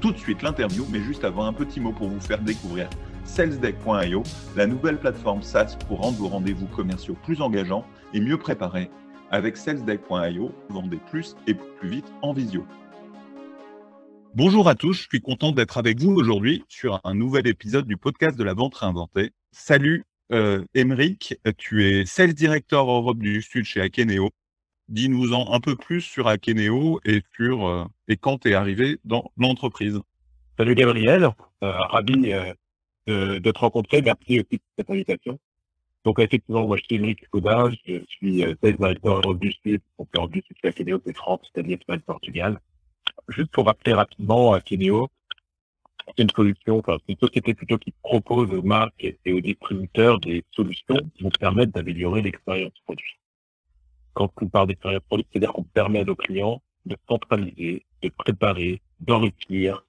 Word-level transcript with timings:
tout 0.00 0.12
de 0.12 0.18
suite 0.18 0.42
l'interview, 0.42 0.86
mais 0.90 1.00
juste 1.00 1.24
avant 1.24 1.44
un 1.46 1.52
petit 1.52 1.80
mot 1.80 1.92
pour 1.92 2.08
vous 2.08 2.20
faire 2.20 2.40
découvrir 2.40 2.88
salesdeck.io, 3.24 4.22
la 4.56 4.66
nouvelle 4.66 4.98
plateforme 4.98 5.42
SaaS 5.42 5.76
pour 5.86 6.00
rendre 6.00 6.18
vos 6.18 6.28
rendez-vous 6.28 6.66
commerciaux 6.66 7.16
plus 7.24 7.40
engageants 7.40 7.86
et 8.14 8.20
mieux 8.20 8.38
préparés. 8.38 8.90
Avec 9.30 9.56
salesdeck.io, 9.56 10.52
vendez 10.70 10.98
plus 11.10 11.36
et 11.46 11.54
plus 11.54 11.88
vite 11.88 12.12
en 12.22 12.32
visio. 12.32 12.64
Bonjour 14.34 14.68
à 14.68 14.74
tous, 14.74 14.94
je 14.94 15.08
suis 15.08 15.20
content 15.20 15.52
d'être 15.52 15.78
avec 15.78 16.00
vous 16.00 16.12
aujourd'hui 16.12 16.64
sur 16.68 17.00
un 17.04 17.14
nouvel 17.14 17.46
épisode 17.46 17.86
du 17.86 17.96
podcast 17.96 18.38
de 18.38 18.44
la 18.44 18.54
vente 18.54 18.74
réinventée. 18.76 19.32
Salut 19.52 20.04
euh, 20.32 20.64
tu 21.56 21.84
es 21.86 22.04
Sales 22.04 22.34
Director 22.34 22.90
Europe 22.90 23.18
du 23.18 23.40
Sud 23.42 23.64
chez 23.64 23.80
Akeneo. 23.80 24.30
Dis-nous-en 24.88 25.52
un 25.52 25.60
peu 25.60 25.76
plus 25.76 26.00
sur 26.00 26.28
Akeneo 26.28 26.98
et 27.04 27.22
sur 27.36 27.66
euh, 27.66 27.84
et 28.08 28.16
quand 28.16 28.38
tu 28.38 28.50
es 28.50 28.54
arrivé 28.54 28.98
dans 29.04 29.30
l'entreprise. 29.36 30.00
Salut 30.56 30.74
Gabriel, 30.74 31.24
euh, 31.62 31.70
ravi 31.70 32.32
euh, 32.32 33.38
de, 33.38 33.50
te 33.50 33.58
rencontrer. 33.58 34.00
Merci 34.00 34.40
aussi 34.40 34.58
pour 34.58 34.68
cette 34.78 34.90
invitation. 34.90 35.38
Donc 36.04 36.18
effectivement, 36.20 36.66
moi 36.66 36.78
je 36.78 36.84
suis 36.84 36.96
Eric 36.96 37.28
Coda, 37.28 37.68
je 37.86 38.00
suis 38.08 38.44
euh, 38.44 38.54
sales 38.62 38.98
Europe 39.04 39.38
du 39.38 39.52
Sud, 39.52 39.80
donc 39.98 40.08
c'est 40.62 40.68
Akeneo, 40.68 41.00
c'est 41.04 41.16
France, 41.16 41.40
c'est-à-dire 41.52 41.76
Espagne, 41.78 42.00
Portugal. 42.00 42.58
Juste 43.28 43.50
pour 43.50 43.66
rappeler 43.66 43.92
rapidement, 43.92 44.54
Akeneo, 44.54 45.08
c'est 46.06 46.22
une 46.22 46.30
solution, 46.30 46.78
enfin 46.78 46.96
c'est 47.06 47.12
une 47.12 47.18
société 47.18 47.52
plutôt 47.52 47.76
qui 47.76 47.92
propose 48.02 48.50
aux 48.52 48.62
marques 48.62 49.04
et 49.04 49.32
aux 49.32 49.40
distributeurs 49.40 50.18
des 50.18 50.44
solutions 50.52 50.96
qui 51.14 51.24
vont 51.24 51.30
permettre 51.38 51.72
d'améliorer 51.72 52.22
l'expérience 52.22 52.72
produit 52.86 53.18
quand 54.18 54.32
on 54.42 54.48
parle 54.48 54.66
d'expérience 54.66 55.02
produit, 55.04 55.26
c'est-à-dire 55.30 55.52
qu'on 55.52 55.62
permet 55.62 56.00
à 56.00 56.04
nos 56.04 56.16
clients 56.16 56.60
de 56.86 56.96
centraliser, 57.08 57.86
de 58.02 58.08
préparer, 58.08 58.82
d'enrichir, 58.98 59.84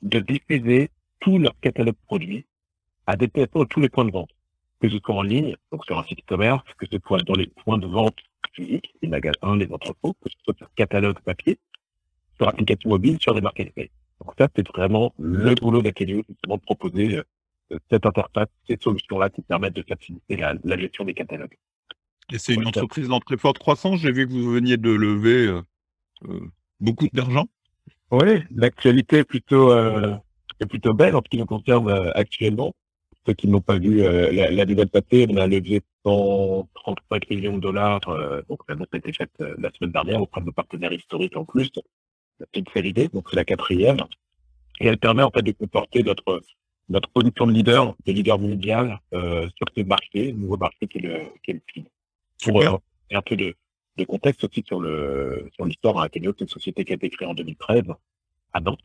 de 0.00 0.18
diffuser 0.18 0.88
tout 1.20 1.38
leur 1.38 1.54
catalogue 1.60 2.00
produits 2.06 2.46
à 3.06 3.16
des 3.16 3.28
personnes 3.28 3.62
à 3.62 3.66
tous 3.66 3.80
les 3.80 3.90
points 3.90 4.06
de 4.06 4.12
vente, 4.12 4.30
que 4.80 4.88
ce 4.88 4.98
soit 4.98 5.14
en 5.14 5.20
ligne, 5.20 5.56
donc 5.70 5.84
sur 5.84 5.98
un 5.98 6.04
site 6.04 6.20
e-commerce, 6.20 6.64
que 6.78 6.86
ce 6.90 6.98
soit 7.06 7.22
dans 7.24 7.34
les 7.34 7.48
points 7.48 7.76
de 7.76 7.86
vente 7.86 8.16
physiques, 8.54 8.94
les 9.02 9.08
magasins, 9.08 9.56
les 9.56 9.70
entrepôts, 9.70 10.14
que 10.22 10.30
ce 10.30 10.36
soit 10.42 10.56
sur 10.56 10.72
catalogue 10.74 11.18
papier, 11.20 11.58
sur 12.38 12.48
application 12.48 12.88
mobile, 12.88 13.18
sur 13.20 13.34
des 13.34 13.42
marketplaces. 13.42 13.90
Donc 14.24 14.32
ça, 14.38 14.48
c'est 14.56 14.66
vraiment 14.68 15.12
le 15.18 15.54
boulot 15.54 15.82
d'Akenio, 15.82 16.22
justement 16.26 16.56
de 16.56 16.62
proposer 16.62 17.18
euh, 17.18 17.78
cette 17.90 18.06
interface, 18.06 18.48
ces 18.66 18.78
solutions-là 18.80 19.28
qui 19.28 19.42
permettent 19.42 19.76
de 19.76 19.84
faciliter 19.86 20.36
la, 20.36 20.54
la 20.64 20.78
gestion 20.78 21.04
des 21.04 21.12
catalogues. 21.12 21.58
Et 22.32 22.38
c'est 22.38 22.54
une 22.54 22.66
entreprise 22.66 23.08
dans 23.08 23.20
très 23.20 23.36
forte 23.36 23.58
croissance. 23.58 24.00
J'ai 24.00 24.12
vu 24.12 24.26
que 24.26 24.32
vous 24.32 24.50
veniez 24.50 24.76
de 24.76 24.90
lever 24.90 25.46
euh, 25.46 25.62
euh, 26.28 26.40
beaucoup 26.80 27.06
d'argent. 27.12 27.46
Oui, 28.10 28.42
l'actualité 28.50 29.18
est 29.18 29.24
plutôt, 29.24 29.70
euh, 29.70 30.16
est 30.60 30.66
plutôt 30.66 30.92
belle 30.92 31.14
en 31.14 31.22
ce 31.22 31.28
qui 31.28 31.38
nous 31.38 31.46
concerne 31.46 31.90
actuellement. 32.14 32.74
Ceux 33.26 33.34
qui 33.34 33.48
n'ont 33.48 33.60
pas 33.60 33.78
vu 33.78 34.02
la, 34.02 34.50
la 34.50 34.64
nouvelle 34.64 34.88
passée, 34.88 35.26
on 35.28 35.36
a 35.36 35.48
levé 35.48 35.82
135 36.04 37.30
millions 37.30 37.56
de 37.56 37.60
dollars. 37.60 38.00
donc 38.48 38.60
l'annonce 38.68 38.86
a 38.92 38.96
été 38.98 39.12
faite 39.12 39.32
la 39.58 39.68
semaine 39.72 39.90
dernière 39.90 40.22
auprès 40.22 40.40
de 40.40 40.46
nos 40.46 40.52
partenaires 40.52 40.92
historiques 40.92 41.36
en 41.36 41.44
plus. 41.44 41.72
C'est 42.38 42.76
une 42.76 42.92
D, 42.92 43.08
donc 43.12 43.26
c'est 43.28 43.36
la 43.36 43.44
quatrième. 43.44 43.96
Et 44.78 44.86
elle 44.86 44.98
permet 44.98 45.24
en 45.24 45.30
fait 45.30 45.42
de 45.42 45.50
comporter 45.50 46.04
notre 46.04 46.40
notre 46.88 47.08
position 47.08 47.48
de 47.48 47.52
leader, 47.52 47.96
de 48.06 48.12
leader 48.12 48.38
mondial 48.38 49.00
sur 49.10 49.66
ce 49.76 49.82
marché, 49.82 50.30
le 50.30 50.38
nouveau 50.38 50.56
marché 50.56 50.86
qui 50.86 50.98
est 50.98 51.00
le, 51.00 51.18
qui 51.42 51.50
est 51.50 51.54
le 51.54 51.60
pour 52.42 52.62
euh, 52.62 52.76
un 53.12 53.22
peu 53.22 53.36
de, 53.36 53.54
de, 53.96 54.04
contexte 54.04 54.44
aussi 54.44 54.62
sur 54.66 54.80
le 54.80 55.48
sur 55.54 55.64
l'histoire, 55.64 55.98
Akeneo, 55.98 56.32
c'est 56.36 56.44
une 56.44 56.50
société 56.50 56.84
qui 56.84 56.92
a 56.92 56.96
été 56.96 57.08
créée 57.10 57.28
en 57.28 57.34
2013 57.34 57.84
à 58.52 58.60
Nantes, 58.60 58.80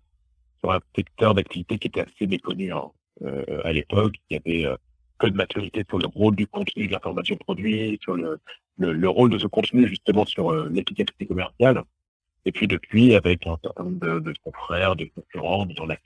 sur 0.59 0.71
un 0.71 0.79
secteur 0.95 1.33
d'activité 1.33 1.77
qui 1.77 1.87
était 1.87 2.01
assez 2.01 2.27
méconnu 2.27 2.71
euh, 2.73 3.61
à 3.63 3.73
l'époque. 3.73 4.15
Y 4.29 4.37
avait 4.37 4.65
euh, 4.65 4.75
peu 5.19 5.29
de 5.29 5.35
maturité 5.35 5.83
sur 5.87 5.99
le 5.99 6.07
rôle 6.07 6.35
du 6.35 6.47
contenu 6.47 6.87
de 6.87 6.91
l'information 6.91 7.35
produit, 7.37 7.99
sur 8.01 8.15
le, 8.15 8.39
le, 8.77 8.93
le, 8.93 9.09
rôle 9.09 9.29
de 9.29 9.37
ce 9.37 9.47
contenu 9.47 9.87
justement 9.87 10.25
sur 10.25 10.51
euh, 10.51 10.69
l'efficacité 10.71 11.25
commerciale. 11.27 11.83
Et 12.45 12.51
puis 12.51 12.67
depuis, 12.67 13.13
avec 13.13 13.45
un 13.45 13.57
certain 13.63 13.83
nombre 13.83 13.99
de, 13.99 14.19
de 14.19 14.33
confrères, 14.43 14.95
de 14.95 15.05
concurrents, 15.05 15.65
dans 15.67 15.85
la, 15.85 15.97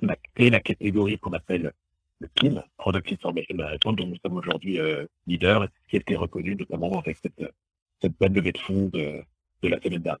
la, 0.00 0.16
la 0.38 0.60
catégorie 0.60 1.18
qu'on 1.18 1.32
appelle 1.32 1.72
le 2.20 2.28
PIM, 2.28 2.62
Product 2.78 3.12
Information 3.12 3.54
Management, 3.54 3.96
dont 3.96 4.06
nous 4.06 4.16
sommes 4.24 4.36
aujourd'hui 4.36 4.78
euh, 4.78 5.06
leaders, 5.26 5.68
qui 5.88 5.96
a 5.96 6.00
été 6.00 6.16
reconnu 6.16 6.56
notamment 6.56 6.98
avec 6.98 7.18
cette, 7.22 7.52
cette 8.00 8.18
belle 8.18 8.32
levée 8.32 8.52
de 8.52 8.58
fonds 8.58 8.88
de, 8.92 9.22
de 9.62 9.68
la 9.68 9.80
semaine 9.80 10.02
dernière. 10.02 10.20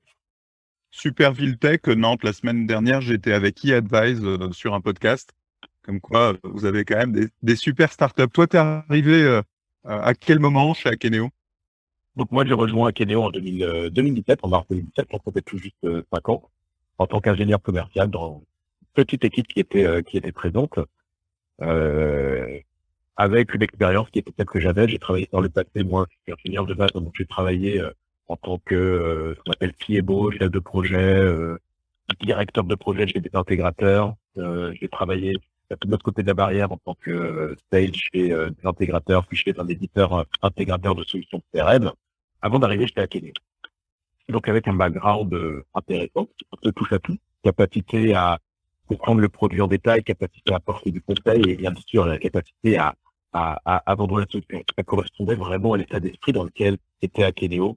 Super 0.90 1.34
Tech, 1.60 1.80
Nantes, 1.86 2.24
la 2.24 2.32
semaine 2.32 2.66
dernière, 2.66 3.00
j'étais 3.00 3.32
avec 3.32 3.64
e-Advise 3.64 4.22
euh, 4.24 4.52
sur 4.52 4.74
un 4.74 4.80
podcast. 4.80 5.32
Comme 5.82 6.00
quoi, 6.00 6.34
vous 6.42 6.64
avez 6.64 6.84
quand 6.84 6.96
même 6.96 7.12
des, 7.12 7.28
des 7.42 7.56
super 7.56 7.92
startups. 7.92 8.28
Toi, 8.32 8.46
tu 8.46 8.56
es 8.56 8.60
arrivé 8.60 9.22
euh, 9.22 9.42
à 9.84 10.14
quel 10.14 10.38
moment 10.38 10.74
chez 10.74 10.88
Akeneo? 10.88 11.30
Donc 12.16 12.32
moi, 12.32 12.44
j'ai 12.44 12.54
rejoint 12.54 12.88
Akeneo 12.88 13.22
en 13.22 13.30
2000, 13.30 13.90
2017, 13.92 14.40
en 14.42 14.48
mars 14.48 14.66
2017, 14.70 15.10
donc 15.10 15.20
ça 15.24 15.32
fait 15.32 15.42
tout 15.42 15.58
juste 15.58 15.76
5 16.12 16.28
ans, 16.30 16.50
en 16.98 17.06
tant 17.06 17.20
qu'ingénieur 17.20 17.60
commercial 17.60 18.08
dans 18.08 18.42
une 18.80 19.04
petite 19.04 19.24
équipe 19.24 19.46
qui 19.46 19.60
était, 19.60 20.02
qui 20.02 20.16
était 20.16 20.32
présente. 20.32 20.78
Euh, 21.62 22.60
avec 23.16 23.54
une 23.54 23.62
expérience 23.62 24.10
qui 24.10 24.18
était 24.18 24.32
telle 24.32 24.46
que 24.46 24.60
j'avais. 24.60 24.88
J'ai 24.88 24.98
travaillé 24.98 25.28
dans 25.32 25.40
le 25.40 25.48
passé, 25.48 25.82
moi, 25.84 26.06
je 26.10 26.16
suis 26.24 26.40
ingénieur 26.40 26.66
de 26.66 26.74
base, 26.74 26.92
donc 26.92 27.12
j'ai 27.16 27.26
travaillé 27.26 27.80
euh, 27.80 27.90
en 28.28 28.36
tant 28.36 28.58
que 28.58 28.74
euh, 28.74 29.34
ce 29.34 29.40
qu'on 29.40 29.52
appelle 29.52 29.72
PMO, 29.72 30.30
chef 30.32 30.50
de 30.50 30.58
projet, 30.58 30.96
euh, 30.96 31.58
directeur 32.20 32.64
de 32.64 32.74
projet 32.74 33.06
chez 33.06 33.20
des 33.20 33.30
intégrateurs. 33.34 34.14
j'ai 34.36 34.88
travaillé 34.88 35.32
de 35.70 35.90
l'autre 35.90 36.04
côté 36.04 36.22
de 36.22 36.28
la 36.28 36.34
barrière 36.34 36.70
en 36.70 36.76
tant 36.76 36.94
que 36.94 37.56
stage 37.66 38.10
chez 38.12 38.28
des 38.28 38.64
intégrateurs, 38.64 39.26
puis 39.26 39.36
chez 39.36 39.54
un 39.58 39.66
éditeur 39.66 40.24
intégrateur 40.42 40.94
de 40.94 41.02
solutions 41.02 41.42
CRM, 41.52 41.90
avant 42.42 42.58
d'arriver 42.60 42.86
chez 42.86 43.00
Akene. 43.00 43.32
Donc 44.28 44.48
avec 44.48 44.68
un 44.68 44.74
background 44.74 45.34
intéressant, 45.74 46.28
de 46.62 46.70
touche 46.70 46.92
à 46.92 47.00
tout, 47.00 47.16
capacité 47.42 48.14
à 48.14 48.38
comprendre 48.86 49.20
le 49.20 49.28
produit 49.28 49.60
en 49.60 49.66
détail, 49.66 50.02
capacité 50.02 50.52
à 50.52 50.56
apporter 50.56 50.90
du 50.90 51.00
conseil 51.00 51.42
et 51.50 51.56
bien 51.56 51.72
sûr 51.86 52.06
la 52.06 52.18
capacité 52.18 52.78
à, 52.78 52.94
à, 53.32 53.58
à, 53.64 53.94
vendre 53.94 54.18
la 54.20 54.26
solution. 54.26 54.62
Ça 54.76 54.82
correspondait 54.82 55.34
vraiment 55.34 55.74
à 55.74 55.78
l'état 55.78 56.00
d'esprit 56.00 56.32
dans 56.32 56.44
lequel 56.44 56.78
était 57.02 57.24
Akeneo, 57.24 57.76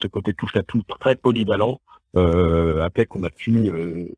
ce 0.00 0.06
côté 0.06 0.34
touche 0.34 0.56
à 0.56 0.62
tout 0.62 0.82
très 1.00 1.16
polyvalent, 1.16 1.80
euh, 2.16 2.82
après 2.82 3.06
qu'on 3.06 3.22
a 3.24 3.30
pu 3.30 3.68
euh, 3.68 4.08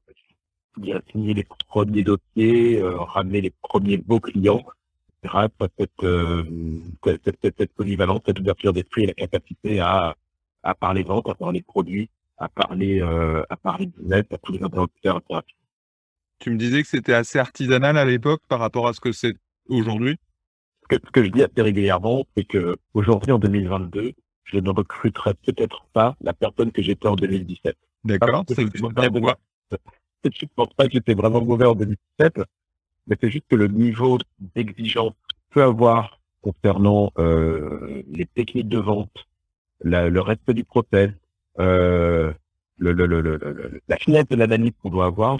signer 1.11 1.35
les 1.35 1.47
premiers 1.69 2.03
dossiers, 2.03 2.81
euh, 2.81 2.99
ramener 2.99 3.41
les 3.41 3.51
premiers 3.51 3.99
beaux 3.99 4.21
clients, 4.21 4.65
à 5.25 5.49
cette, 5.79 5.91
cette, 7.05 7.57
cette, 7.57 7.73
polyvalence, 7.75 8.23
cette 8.27 8.41
ouverture 8.41 8.73
d'esprit 8.73 9.05
et 9.05 9.07
la 9.07 9.15
capacité 9.15 9.79
à, 9.79 10.17
à 10.65 10.75
parler 10.75 11.05
vente, 11.05 11.29
à 11.29 11.35
parler 11.37 11.63
produits, 11.63 12.11
à 12.39 12.49
parler, 12.49 13.01
à 13.01 13.57
parler 13.57 13.87
business, 13.87 14.25
à 14.33 14.39
tous 14.39 14.53
les 14.53 14.63
interlocuteurs 14.65 15.19
interactifs. 15.19 15.62
Tu 16.43 16.51
me 16.51 16.57
disais 16.57 16.83
que 16.83 16.89
c'était 16.89 17.15
assez 17.15 17.39
artisanal 17.39 17.97
à 17.97 18.05
l'époque 18.05 18.43
par 18.49 18.59
rapport 18.59 18.89
à 18.89 18.93
ce 18.93 19.01
que 19.01 19.13
c'est 19.13 19.37
aujourd'hui? 19.69 20.17
Ce 20.91 20.99
que, 20.99 21.23
je 21.23 21.31
dis 21.31 21.41
assez 21.41 21.63
régulièrement, 21.63 22.27
c'est 22.37 22.43
que 22.43 22.77
aujourd'hui, 22.95 23.31
en 23.31 23.39
2022, 23.39 24.13
je 24.43 24.59
ne 24.59 24.71
recruterai 24.71 25.35
peut-être 25.35 25.87
pas 25.93 26.17
la 26.21 26.33
personne 26.33 26.73
que 26.73 26.83
j'étais 26.83 27.07
en 27.07 27.15
2017. 27.15 27.77
D'accord. 28.03 28.45
C'est 28.49 28.67
pourquoi 28.77 29.37
Je 29.71 30.29
ne 30.43 30.49
pense 30.57 30.75
pas 30.75 30.87
que 30.87 30.95
j'étais 30.95 31.15
vraiment 31.15 31.45
mauvais 31.45 31.67
en 31.67 31.77
2017, 31.77 32.41
mais 33.07 33.17
c'est 33.21 33.31
juste 33.31 33.47
que 33.49 33.55
le 33.55 33.69
niveau 33.69 34.19
d'exigence 34.57 35.15
peut 35.51 35.63
avoir 35.63 36.19
concernant 36.41 37.13
euh, 37.19 38.03
les 38.09 38.27
techniques 38.27 38.69
de 38.69 38.79
vente, 38.79 39.15
le 39.85 40.19
respect 40.19 40.55
du 40.55 40.65
process, 40.65 41.13
euh, 41.61 42.33
le, 42.79 42.93
le, 42.93 43.07
le, 43.07 43.81
la 43.87 43.97
finesse 43.97 44.27
de 44.27 44.35
l'analyse 44.35 44.73
qu'on 44.83 44.91
doit 44.91 45.07
avoir, 45.07 45.37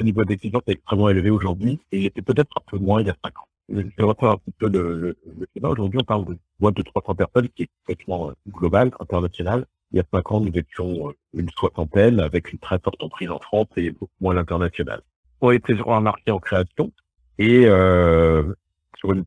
ce 0.00 0.04
niveau 0.04 0.24
d'exigence 0.24 0.62
est 0.66 0.72
extrêmement 0.72 1.10
élevé 1.10 1.30
aujourd'hui 1.30 1.78
et 1.92 1.98
il 1.98 2.06
était 2.06 2.22
peut-être 2.22 2.50
un 2.56 2.62
peu 2.70 2.78
moins 2.78 3.02
il 3.02 3.06
y 3.06 3.10
a 3.10 3.16
cinq 3.22 3.38
ans. 3.38 3.46
Je 3.68 3.82
vais 3.82 4.02
reprendre 4.02 4.32
un 4.32 4.36
petit 4.38 4.54
peu 4.58 4.68
le, 4.68 4.96
le. 4.98 5.16
Aujourd'hui, 5.62 6.00
on 6.00 6.04
parle 6.04 6.24
de 6.24 6.38
boîte 6.58 6.74
de 6.74 6.82
300 6.82 7.14
personnes 7.14 7.48
qui 7.50 7.64
est 7.64 7.70
complètement 7.80 8.30
euh, 8.30 8.32
globale, 8.48 8.90
internationale. 8.98 9.66
Il 9.92 9.98
y 9.98 10.00
a 10.00 10.04
cinq 10.12 10.32
ans, 10.32 10.40
nous 10.40 10.52
étions 10.54 11.08
euh, 11.08 11.12
une 11.34 11.50
soixantaine 11.50 12.18
avec 12.18 12.52
une 12.52 12.58
très 12.58 12.78
forte 12.78 13.00
emprise 13.02 13.30
en 13.30 13.38
France 13.38 13.68
et 13.76 13.90
beaucoup 13.90 14.10
moins 14.20 14.32
à 14.32 14.36
l'international. 14.36 15.02
On 15.40 15.50
était 15.50 15.76
sur 15.76 15.92
un 15.92 16.00
marché 16.00 16.30
en 16.30 16.38
création 16.40 16.90
et 17.38 17.66
euh, 17.66 18.54
sur 18.96 19.12
une 19.12 19.24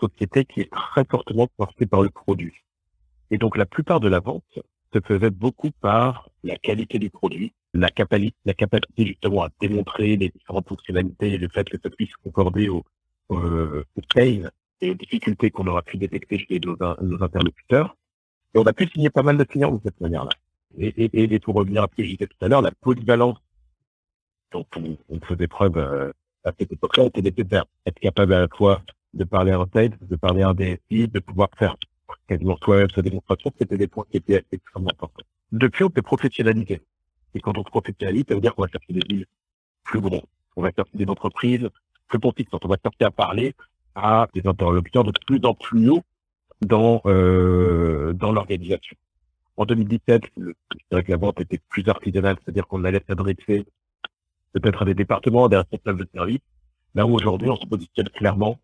société 0.00 0.44
qui 0.44 0.60
est 0.60 0.70
très 0.70 1.04
fortement 1.04 1.48
portée 1.56 1.86
par 1.86 2.02
le 2.02 2.10
produit. 2.10 2.54
Et 3.30 3.38
donc 3.38 3.56
la 3.56 3.66
plupart 3.66 4.00
de 4.00 4.08
la 4.08 4.20
vente 4.20 4.58
se 4.92 5.00
faisait 5.00 5.30
beaucoup 5.30 5.70
par 5.80 6.28
la 6.42 6.56
qualité 6.56 6.98
du 6.98 7.10
produit, 7.10 7.52
la, 7.74 7.90
capacité, 7.90 8.34
justement 8.98 9.44
à 9.44 9.48
démontrer 9.60 10.16
les 10.16 10.28
différentes 10.28 10.68
fonctionnalités 10.68 11.34
et 11.34 11.38
le 11.38 11.48
fait 11.48 11.68
que 11.68 11.76
ça 11.82 11.90
puisse 11.90 12.14
concorder 12.24 12.68
au, 12.68 12.84
au, 13.28 13.82
pain 14.14 14.42
et 14.80 14.90
aux 14.90 14.94
difficultés 14.94 15.50
qu'on 15.50 15.66
aura 15.66 15.82
pu 15.82 15.96
détecter 15.96 16.38
chez 16.38 16.60
nos, 16.60 16.76
interlocuteurs. 17.22 17.96
Et 18.54 18.58
on 18.58 18.64
a 18.64 18.72
pu 18.72 18.88
signer 18.88 19.10
pas 19.10 19.22
mal 19.22 19.36
de 19.36 19.44
clients 19.44 19.72
de 19.72 19.80
cette 19.84 20.00
manière-là. 20.00 20.30
Et, 20.78 20.88
et, 20.88 21.34
et, 21.34 21.38
pour 21.38 21.54
revenir 21.54 21.84
à 21.84 21.88
ce 21.90 21.96
que 21.96 22.02
je 22.02 22.10
disais 22.10 22.26
tout 22.26 22.44
à 22.44 22.48
l'heure, 22.48 22.62
la 22.62 22.72
polyvalence 22.72 23.38
dont 24.52 24.66
on, 24.76 24.96
on 25.08 25.20
faisait 25.20 25.46
preuve 25.46 25.76
euh, 25.76 26.12
à 26.44 26.52
cette 26.58 26.72
époque-là 26.72 27.04
était 27.06 27.22
nécessaire. 27.22 27.64
Être 27.86 28.00
capable 28.00 28.32
à 28.32 28.40
la 28.40 28.48
fois 28.48 28.82
de 29.14 29.24
parler 29.24 29.54
en 29.54 29.66
tête, 29.66 29.92
de 30.06 30.16
parler 30.16 30.44
en 30.44 30.54
DSI, 30.54 31.08
de 31.08 31.20
pouvoir 31.20 31.48
faire 31.56 31.76
quasiment 32.30 32.56
soi-même 32.62 32.90
sa 32.94 33.02
démonstration, 33.02 33.50
c'était 33.58 33.76
des 33.76 33.88
points 33.88 34.04
qui 34.08 34.18
étaient 34.18 34.44
extrêmement 34.52 34.90
importants. 34.90 35.24
Depuis, 35.50 35.82
on 35.82 35.90
peut 35.90 36.00
professionnaliser. 36.00 36.80
Et 37.34 37.40
quand 37.40 37.58
on 37.58 37.64
se 37.64 37.70
professionnalise, 37.70 38.24
ça 38.28 38.34
veut 38.36 38.40
dire 38.40 38.54
qu'on 38.54 38.62
va 38.62 38.68
chercher 38.68 38.92
des 38.92 39.02
villes 39.08 39.26
plus 39.82 40.00
grands. 40.00 40.22
On 40.54 40.62
va 40.62 40.70
chercher 40.70 40.92
des 40.94 41.08
entreprises 41.08 41.68
plus 42.06 42.18
quand 42.20 42.64
On 42.64 42.68
va 42.68 42.76
chercher 42.82 43.04
à 43.04 43.10
parler 43.10 43.54
à 43.96 44.28
des 44.32 44.46
interlocuteurs 44.46 45.04
de 45.04 45.12
plus 45.26 45.40
en 45.44 45.54
plus 45.54 45.88
haut 45.90 46.02
dans, 46.60 47.00
euh, 47.06 48.12
dans 48.12 48.30
l'organisation. 48.30 48.96
En 49.56 49.64
2017, 49.64 50.22
je 50.36 50.52
dirais 50.90 51.02
que 51.02 51.10
la 51.10 51.16
vente 51.16 51.40
était 51.40 51.60
plus 51.68 51.88
artisanale, 51.88 52.36
c'est-à-dire 52.42 52.66
qu'on 52.68 52.84
allait 52.84 53.02
s'adresser 53.08 53.66
peut-être 54.52 54.82
à 54.82 54.84
des 54.84 54.94
départements, 54.94 55.46
à 55.46 55.48
des 55.48 55.56
responsables 55.56 56.04
de 56.04 56.08
service. 56.14 56.40
Là 56.94 57.06
où 57.06 57.14
aujourd'hui, 57.14 57.50
on 57.50 57.56
se 57.56 57.66
positionne 57.66 58.08
clairement 58.10 58.58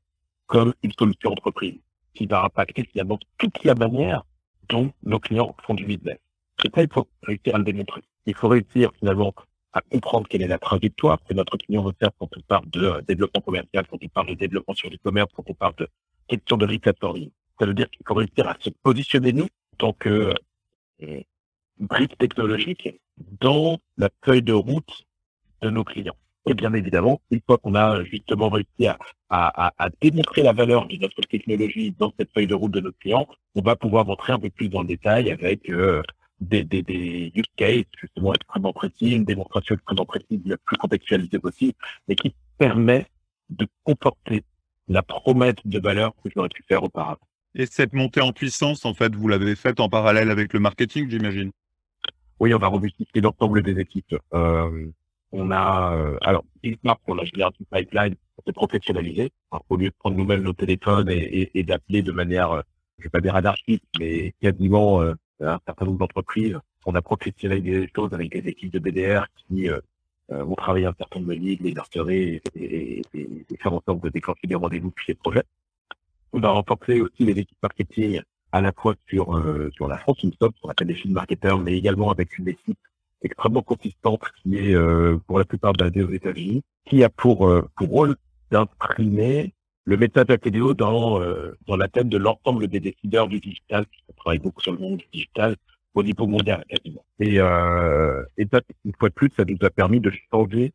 comme 0.46 0.72
une 0.82 0.92
solution 0.92 1.32
entreprise 1.32 1.78
qui 2.16 2.26
va 2.26 2.44
impacter 2.44 2.84
finalement 2.90 3.18
toute 3.38 3.62
la 3.64 3.74
manière 3.74 4.24
dont 4.68 4.90
nos 5.04 5.20
clients 5.20 5.54
font 5.64 5.74
du 5.74 5.84
business. 5.84 6.18
C'est 6.60 6.74
ça, 6.74 6.82
il 6.82 6.92
faut 6.92 7.06
réussir 7.22 7.54
à 7.54 7.58
le 7.58 7.64
démontrer. 7.64 8.02
Il 8.24 8.34
faut 8.34 8.48
réussir 8.48 8.90
finalement 8.98 9.32
à 9.72 9.82
comprendre 9.82 10.26
quelle 10.26 10.42
est 10.42 10.48
la 10.48 10.58
trajectoire 10.58 11.18
que 11.28 11.34
notre 11.34 11.56
client 11.58 11.82
recherche 11.82 12.14
quand 12.18 12.30
on 12.36 12.40
parle 12.40 12.68
de 12.70 12.84
euh, 12.86 13.02
développement 13.02 13.42
commercial, 13.42 13.86
quand 13.86 13.98
on 14.02 14.08
parle 14.08 14.28
de 14.28 14.34
développement 14.34 14.74
sur 14.74 14.88
l'e-commerce, 14.88 15.30
quand 15.34 15.44
on 15.48 15.54
parle 15.54 15.74
de 15.76 15.88
question 16.28 16.56
de 16.56 16.66
refactoring. 16.66 17.30
Ça 17.60 17.66
veut 17.66 17.74
dire 17.74 17.90
qu'il 17.90 18.04
faut 18.06 18.14
réussir 18.14 18.48
à 18.48 18.56
se 18.58 18.70
positionner 18.70 19.32
nous 19.32 19.44
en 19.44 19.76
tant 19.78 19.92
que 19.92 20.34
euh, 21.02 21.20
brique 21.78 22.16
technologique 22.16 22.88
dans 23.40 23.78
la 23.98 24.08
feuille 24.24 24.42
de 24.42 24.54
route 24.54 25.04
de 25.60 25.70
nos 25.70 25.84
clients. 25.84 26.16
Et 26.48 26.54
bien 26.54 26.72
évidemment, 26.74 27.20
une 27.30 27.40
fois 27.44 27.58
qu'on 27.58 27.74
a 27.74 28.04
justement 28.04 28.48
réussi 28.48 28.86
à, 28.86 28.96
à, 29.30 29.72
à, 29.78 29.90
démontrer 30.00 30.42
la 30.42 30.52
valeur 30.52 30.86
de 30.86 30.96
notre 30.96 31.20
technologie 31.22 31.92
dans 31.98 32.12
cette 32.16 32.32
feuille 32.32 32.46
de 32.46 32.54
route 32.54 32.70
de 32.72 32.80
notre 32.80 32.98
client, 32.98 33.26
on 33.56 33.62
va 33.62 33.74
pouvoir 33.74 34.06
montrer 34.06 34.32
un 34.32 34.38
peu 34.38 34.50
plus 34.50 34.68
dans 34.68 34.82
le 34.82 34.86
détail 34.86 35.32
avec 35.32 35.68
euh, 35.68 36.02
des, 36.40 36.62
des, 36.62 36.82
des 36.82 37.32
use 37.34 37.44
cases 37.56 37.84
justement 38.00 38.32
extrêmement 38.32 38.72
précis, 38.72 39.16
une 39.16 39.24
démonstration 39.24 39.74
extrêmement 39.74 40.04
précise, 40.04 40.40
la 40.44 40.56
plus 40.58 40.76
contextualisée 40.76 41.40
possible, 41.40 41.74
mais 42.06 42.14
qui 42.14 42.32
permet 42.58 43.06
de 43.50 43.66
comporter 43.82 44.44
la 44.88 45.02
promesse 45.02 45.56
de 45.64 45.80
valeur 45.80 46.14
que 46.22 46.30
j'aurais 46.34 46.48
pu 46.48 46.62
faire 46.68 46.84
auparavant. 46.84 47.18
Et 47.56 47.66
cette 47.66 47.92
montée 47.92 48.20
en 48.20 48.32
puissance, 48.32 48.84
en 48.84 48.94
fait, 48.94 49.14
vous 49.16 49.26
l'avez 49.28 49.56
faite 49.56 49.80
en 49.80 49.88
parallèle 49.88 50.30
avec 50.30 50.52
le 50.52 50.60
marketing, 50.60 51.10
j'imagine? 51.10 51.50
Oui, 52.38 52.52
on 52.54 52.58
va 52.58 52.68
robustifier 52.68 53.20
l'ensemble 53.20 53.62
des 53.62 53.80
équipes. 53.80 54.14
Euh, 54.34 54.90
on 55.32 55.50
a, 55.50 55.96
euh, 55.96 56.18
alors, 56.22 56.44
Smart, 56.80 56.98
pour 57.04 57.14
la 57.14 57.24
génération 57.24 57.64
pipeline, 57.70 58.14
on 58.38 58.42
s'est 58.44 58.52
professionnalisé. 58.52 59.30
au 59.68 59.76
lieu 59.76 59.88
de 59.88 59.94
prendre 59.98 60.16
nous-mêmes 60.16 60.42
nos 60.42 60.52
téléphones 60.52 61.08
et, 61.10 61.62
d'appeler 61.62 62.02
de 62.02 62.12
manière, 62.12 62.52
euh, 62.52 62.62
je 62.98 63.04
vais 63.04 63.10
pas 63.10 63.20
dire 63.20 63.36
anarchiste, 63.36 63.84
mais 63.98 64.32
quasiment 64.40 65.02
euh, 65.02 65.14
un 65.40 65.58
certain 65.66 65.84
nombre 65.84 65.98
d'entreprises, 65.98 66.58
on 66.86 66.94
a 66.94 67.02
professionnalisé 67.02 67.80
les 67.80 67.90
choses 67.94 68.12
avec 68.14 68.30
des 68.30 68.48
équipes 68.48 68.72
de 68.72 68.78
BDR 68.78 69.26
qui 69.48 69.68
euh, 69.68 69.80
euh, 70.32 70.44
vont 70.44 70.54
travailler 70.54 70.86
un 70.86 70.94
certain 70.96 71.20
nombre 71.20 71.34
de 71.34 71.38
leads, 71.38 71.62
les 71.62 71.72
nurserer 71.72 72.40
et, 72.54 73.02
et, 73.14 73.56
faire 73.60 73.72
en 73.72 73.82
sorte 73.84 74.02
de 74.02 74.08
déclencher 74.08 74.46
des 74.46 74.54
rendez-vous 74.54 74.90
puis 74.90 75.06
les 75.08 75.14
projets. 75.14 75.44
On 76.32 76.42
a 76.42 76.48
renforcé 76.48 77.00
aussi 77.00 77.24
les 77.24 77.32
équipes 77.32 77.58
marketing 77.62 78.20
à 78.52 78.60
la 78.60 78.72
fois 78.72 78.94
sur 79.08 79.36
euh, 79.36 79.70
sur 79.74 79.88
la 79.88 79.98
France, 79.98 80.22
une 80.22 80.32
stop, 80.32 80.54
on 80.62 80.68
appelle 80.68 80.88
des 80.88 81.10
marketeurs, 81.10 81.58
mais 81.58 81.76
également 81.76 82.10
avec 82.10 82.38
une 82.38 82.48
équipe 82.48 82.78
extrêmement 83.26 83.62
consistante 83.62 84.22
qui 84.42 84.56
est 84.56 84.74
euh, 84.74 85.18
pour 85.26 85.38
la 85.38 85.44
plupart 85.44 85.72
basée 85.72 86.02
aux 86.02 86.10
États-Unis, 86.10 86.62
qui 86.86 87.04
a 87.04 87.08
pour 87.08 87.48
euh, 87.48 87.68
pour 87.76 87.88
rôle 87.88 88.16
d'imprimer 88.50 89.54
le 89.84 89.96
message 89.96 90.26
vidéo 90.42 90.74
dans 90.74 91.20
euh, 91.20 91.56
dans 91.66 91.76
la 91.76 91.88
tête 91.88 92.08
de 92.08 92.18
l'ensemble 92.18 92.68
des 92.68 92.80
décideurs 92.80 93.28
du 93.28 93.40
digital, 93.40 93.86
qui 93.86 94.02
travaille 94.16 94.38
beaucoup 94.38 94.60
sur 94.60 94.72
le 94.72 94.78
monde 94.78 94.98
du 94.98 95.06
digital 95.12 95.56
au 95.94 96.02
niveau 96.02 96.26
mondial 96.26 96.64
quasiment. 96.68 97.04
Et, 97.20 97.36
et 97.36 98.46
une 98.84 98.94
fois 98.98 99.08
de 99.08 99.14
plus, 99.14 99.30
ça 99.36 99.44
nous 99.44 99.56
a 99.62 99.70
permis 99.70 100.00
de 100.00 100.12
changer 100.30 100.72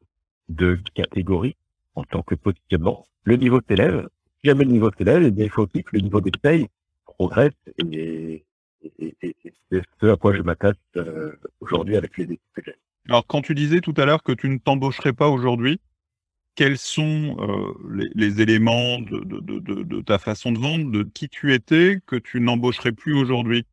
de 0.50 0.80
catégorie 0.95 1.56
en 1.95 2.03
tant 2.03 2.24
que 2.24 2.36
positionnement. 2.36 3.06
Le 3.24 3.36
niveau 3.36 3.59
s'élève. 3.68 4.07
Si 4.39 4.50
jamais 4.50 4.65
le 4.65 4.71
niveau 4.71 4.89
s'élève, 4.98 5.31
il 5.38 5.50
faut 5.50 5.63
aussi 5.63 5.83
que 5.83 5.92
le 5.94 6.00
niveau 6.00 6.21
des 6.21 6.31
payes 6.31 6.68
progresse 7.06 7.53
et, 7.77 8.44
et, 8.99 9.15
et, 9.21 9.35
c'est 9.71 9.81
ce 10.01 10.05
à 10.07 10.17
quoi 10.17 10.35
je 10.35 10.41
m'attache 10.41 10.75
euh, 10.97 11.31
aujourd'hui 11.59 11.95
avec 11.95 12.17
les 12.17 12.25
équipes 12.25 12.75
Alors, 13.07 13.25
quand 13.25 13.41
tu 13.41 13.55
disais 13.55 13.81
tout 13.81 13.93
à 13.97 14.05
l'heure 14.05 14.23
que 14.23 14.31
tu 14.31 14.49
ne 14.49 14.57
t'embaucherais 14.57 15.13
pas 15.13 15.29
aujourd'hui, 15.29 15.79
quels 16.55 16.77
sont 16.77 17.37
euh, 17.39 17.73
les, 17.93 18.09
les, 18.13 18.41
éléments 18.41 18.99
de, 18.99 19.19
de, 19.19 19.39
de, 19.39 19.83
de, 19.83 20.01
ta 20.01 20.19
façon 20.19 20.51
de 20.51 20.59
vendre, 20.59 20.91
de 20.91 21.03
qui 21.03 21.29
tu 21.29 21.53
étais, 21.53 21.99
que 22.05 22.17
tu 22.17 22.41
n'embaucherais 22.41 22.91
plus 22.91 23.13
aujourd'hui? 23.13 23.65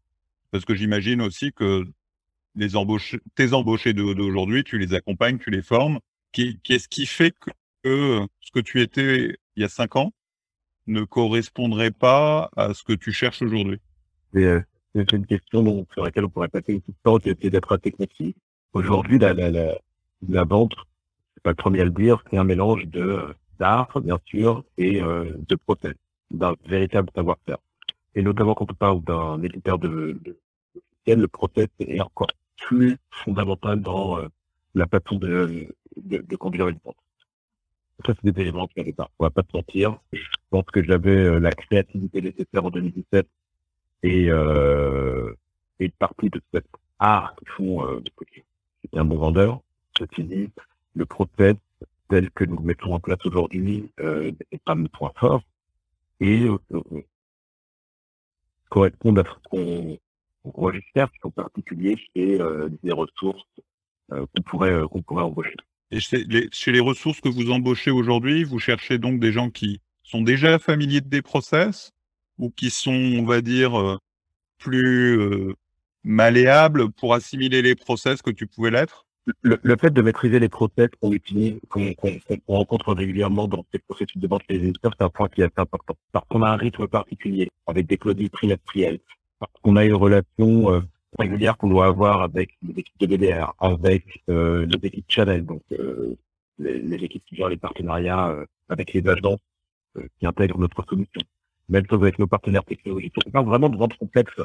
Parce 0.51 0.65
que 0.65 0.75
j'imagine 0.75 1.21
aussi 1.21 1.53
que 1.53 1.85
les 2.55 2.77
embauchés, 2.77 3.21
tes 3.35 3.53
embauchés 3.53 3.93
d'aujourd'hui, 3.93 4.65
tu 4.65 4.79
les 4.79 4.95
accompagnes, 4.95 5.39
tu 5.39 5.51
les 5.51 5.63
formes. 5.63 5.99
Qu'est-ce 6.33 6.89
qui 6.89 7.07
fait 7.07 7.33
que, 7.33 7.51
que 7.83 8.27
ce 8.41 8.51
que 8.53 8.61
tu 8.61 8.81
étais 8.81 9.37
il 9.57 9.63
y 9.63 9.65
a 9.65 9.69
cinq 9.69 9.97
ans 9.97 10.13
ne 10.87 11.03
correspondrait 11.05 11.91
pas 11.91 12.51
à 12.57 12.75
ce 12.75 12.83
que 12.83 12.93
tu 12.93 13.13
cherches 13.13 13.43
aujourd'hui? 13.43 13.81
C'est 14.95 15.13
une 15.13 15.27
question 15.27 15.87
sur 15.93 16.05
laquelle 16.05 16.25
on 16.25 16.29
pourrait 16.31 16.49
passer 16.49 16.81
tout 16.81 16.83
le 16.89 16.95
temps, 17.03 17.19
qui 17.19 17.31
était 17.31 17.51
d'être 17.51 17.77
technique. 17.77 18.37
Aujourd'hui, 18.73 19.19
la, 19.19 19.33
la, 19.35 19.51
la, 19.51 19.79
la 20.29 20.45
vente, 20.45 20.75
c'est 21.35 21.43
pas 21.43 21.51
le 21.51 21.57
premier 21.57 21.81
à 21.81 21.85
le 21.85 21.91
dire, 21.91 22.23
c'est 22.31 22.37
un 22.37 22.45
mélange 22.45 22.87
de 22.87 23.35
d'art, 23.59 24.01
bien 24.01 24.19
sûr, 24.25 24.65
et 24.77 25.03
euh, 25.03 25.33
de 25.49 25.57
process, 25.57 25.95
d'un 26.31 26.55
véritable 26.67 27.11
savoir-faire. 27.15 27.59
Et 28.15 28.23
notamment 28.23 28.55
quand 28.55 28.71
on 28.71 28.75
parle 28.75 29.03
d'un 29.03 29.43
éditeur 29.43 29.79
de, 29.79 30.19
de, 30.25 30.39
le 31.07 31.29
process 31.29 31.69
est 31.81 32.01
encore 32.01 32.29
plus 32.57 32.99
fondamental 33.11 33.81
dans 33.81 34.19
euh, 34.19 34.29
la 34.75 34.87
façon 34.87 35.17
de, 35.17 35.75
de, 35.97 36.37
conduire 36.37 36.69
une 36.69 36.79
vente. 36.85 36.97
Ça, 38.05 38.13
c'est 38.15 38.31
des 38.31 38.43
éléments 38.43 38.69
j'avais 38.77 38.93
pas. 38.93 39.09
On 39.19 39.25
va 39.25 39.31
pas 39.31 39.43
se 39.43 39.57
mentir. 39.57 39.99
Je 40.13 40.21
pense 40.51 40.65
que 40.67 40.85
j'avais 40.85 41.11
euh, 41.11 41.41
la 41.41 41.51
créativité 41.51 42.21
nécessaire 42.21 42.65
en 42.65 42.71
2017 42.71 43.27
et, 44.03 44.31
euh, 44.31 45.33
et 45.81 45.87
une 45.87 45.91
partie 45.93 46.31
de 46.31 46.41
cet 46.53 46.67
art 46.99 47.35
qui 47.37 47.47
font 47.47 47.87
euh, 47.87 48.03
un 48.95 49.05
bon 49.05 49.19
vendeur. 49.19 49.61
Ceci 49.97 50.25
dit, 50.25 50.49
le 50.95 51.07
process 51.07 51.57
tel 52.09 52.31
que 52.31 52.45
nous 52.45 52.61
mettons 52.61 52.95
en 52.95 53.01
place 53.01 53.19
aujourd'hui 53.25 53.91
euh, 54.01 54.33
n'est 54.53 54.59
pas 54.65 54.75
mon 54.75 54.89
point 54.89 55.13
fort 55.17 55.43
et 56.21 56.43
euh, 56.45 56.59
euh 56.73 57.03
correspond 58.71 59.17
à 59.17 59.25
ce 59.25 59.49
qu'on 59.49 59.99
recherche 60.45 61.17
en 61.23 61.31
particulier 61.31 61.97
chez 61.97 62.39
euh, 62.39 62.69
des 62.83 62.93
ressources 62.93 63.47
euh, 64.13 64.27
qu'on 64.35 64.43
pourrait 64.43 64.83
qu'on 64.91 65.01
pourrait 65.01 65.23
embaucher. 65.23 65.57
Et 65.91 66.01
chez 66.01 66.25
les, 66.25 66.49
chez 66.53 66.73
les 66.73 66.81
ressources 66.81 67.23
que 67.23 67.31
vous 67.31 67.51
embauchez 67.51 67.91
aujourd'hui, 67.91 68.45
vous 68.45 68.59
cherchez 68.59 68.99
donc 68.99 69.21
des 69.21 69.33
gens 69.33 69.49
qui 69.49 69.81
sont 70.03 70.21
déjà 70.21 70.59
familiers 70.59 71.01
des 71.01 71.23
process? 71.23 71.93
Ou 72.39 72.51
qui 72.51 72.71
sont, 72.71 72.93
on 72.93 73.25
va 73.25 73.41
dire, 73.41 73.79
euh, 73.79 73.99
plus 74.59 75.19
euh, 75.19 75.55
malléables 76.05 76.91
pour 76.93 77.15
assimiler 77.15 77.63
les 77.63 77.75
process 77.75 78.23
que 78.23 78.31
tu 78.31 78.47
pouvais 78.47 78.71
l'être? 78.71 79.07
Le, 79.43 79.59
le, 79.63 79.77
fait 79.77 79.91
de 79.91 80.01
maîtriser 80.01 80.39
les 80.39 80.49
process 80.49 80.89
qu'on 81.01 81.13
utilise, 81.13 81.61
qu'on 81.69 81.95
rencontre 82.49 82.95
régulièrement 82.95 83.47
dans 83.47 83.65
ces 83.71 83.79
processus 83.79 84.17
de 84.17 84.27
vente 84.27 84.43
les 84.49 84.57
éditeurs, 84.57 84.95
c'est 84.99 85.05
un 85.05 85.11
point 85.11 85.29
qui 85.29 85.43
est 85.43 85.45
assez 85.45 85.53
important. 85.59 85.95
Parce 86.13 86.27
qu'on 86.29 86.43
a 86.43 86.49
un 86.49 86.57
rythme 86.57 86.87
particulier, 86.89 87.51
avec 87.67 87.87
des 87.87 87.99
closings 87.99 88.31
trimestriels, 88.31 89.01
parce 89.39 89.53
qu'on 89.61 89.77
a 89.77 89.85
une 89.85 89.95
relation 89.95 90.73
euh, 90.73 90.81
régulière 91.19 91.57
qu'on 91.57 91.69
doit 91.69 91.87
avoir 91.87 92.23
avec 92.23 92.57
les 92.63 92.81
équipes 92.81 92.99
de 93.01 93.07
BDR, 93.07 93.55
avec 93.59 94.23
euh, 94.29 94.67
les 94.67 94.87
équipes 94.87 95.07
channel, 95.09 95.45
donc 95.45 95.63
euh, 95.73 96.17
les, 96.59 96.81
les, 96.81 97.05
équipes 97.05 97.25
qui 97.27 97.37
gèrent 97.37 97.49
les 97.49 97.57
partenariats 97.57 98.29
euh, 98.29 98.47
avec 98.69 98.93
les 98.93 99.07
agences 99.09 99.41
qui 100.21 100.27
intègrent 100.27 100.59
notre 100.59 100.85
solution 100.89 101.23
même 101.69 101.85
avec 101.91 102.19
nos 102.19 102.27
partenaires 102.27 102.65
technologiques. 102.65 103.15
On 103.27 103.31
parle 103.31 103.47
vraiment 103.47 103.69
de 103.69 103.77
vente 103.77 103.97
complexe 103.97 104.41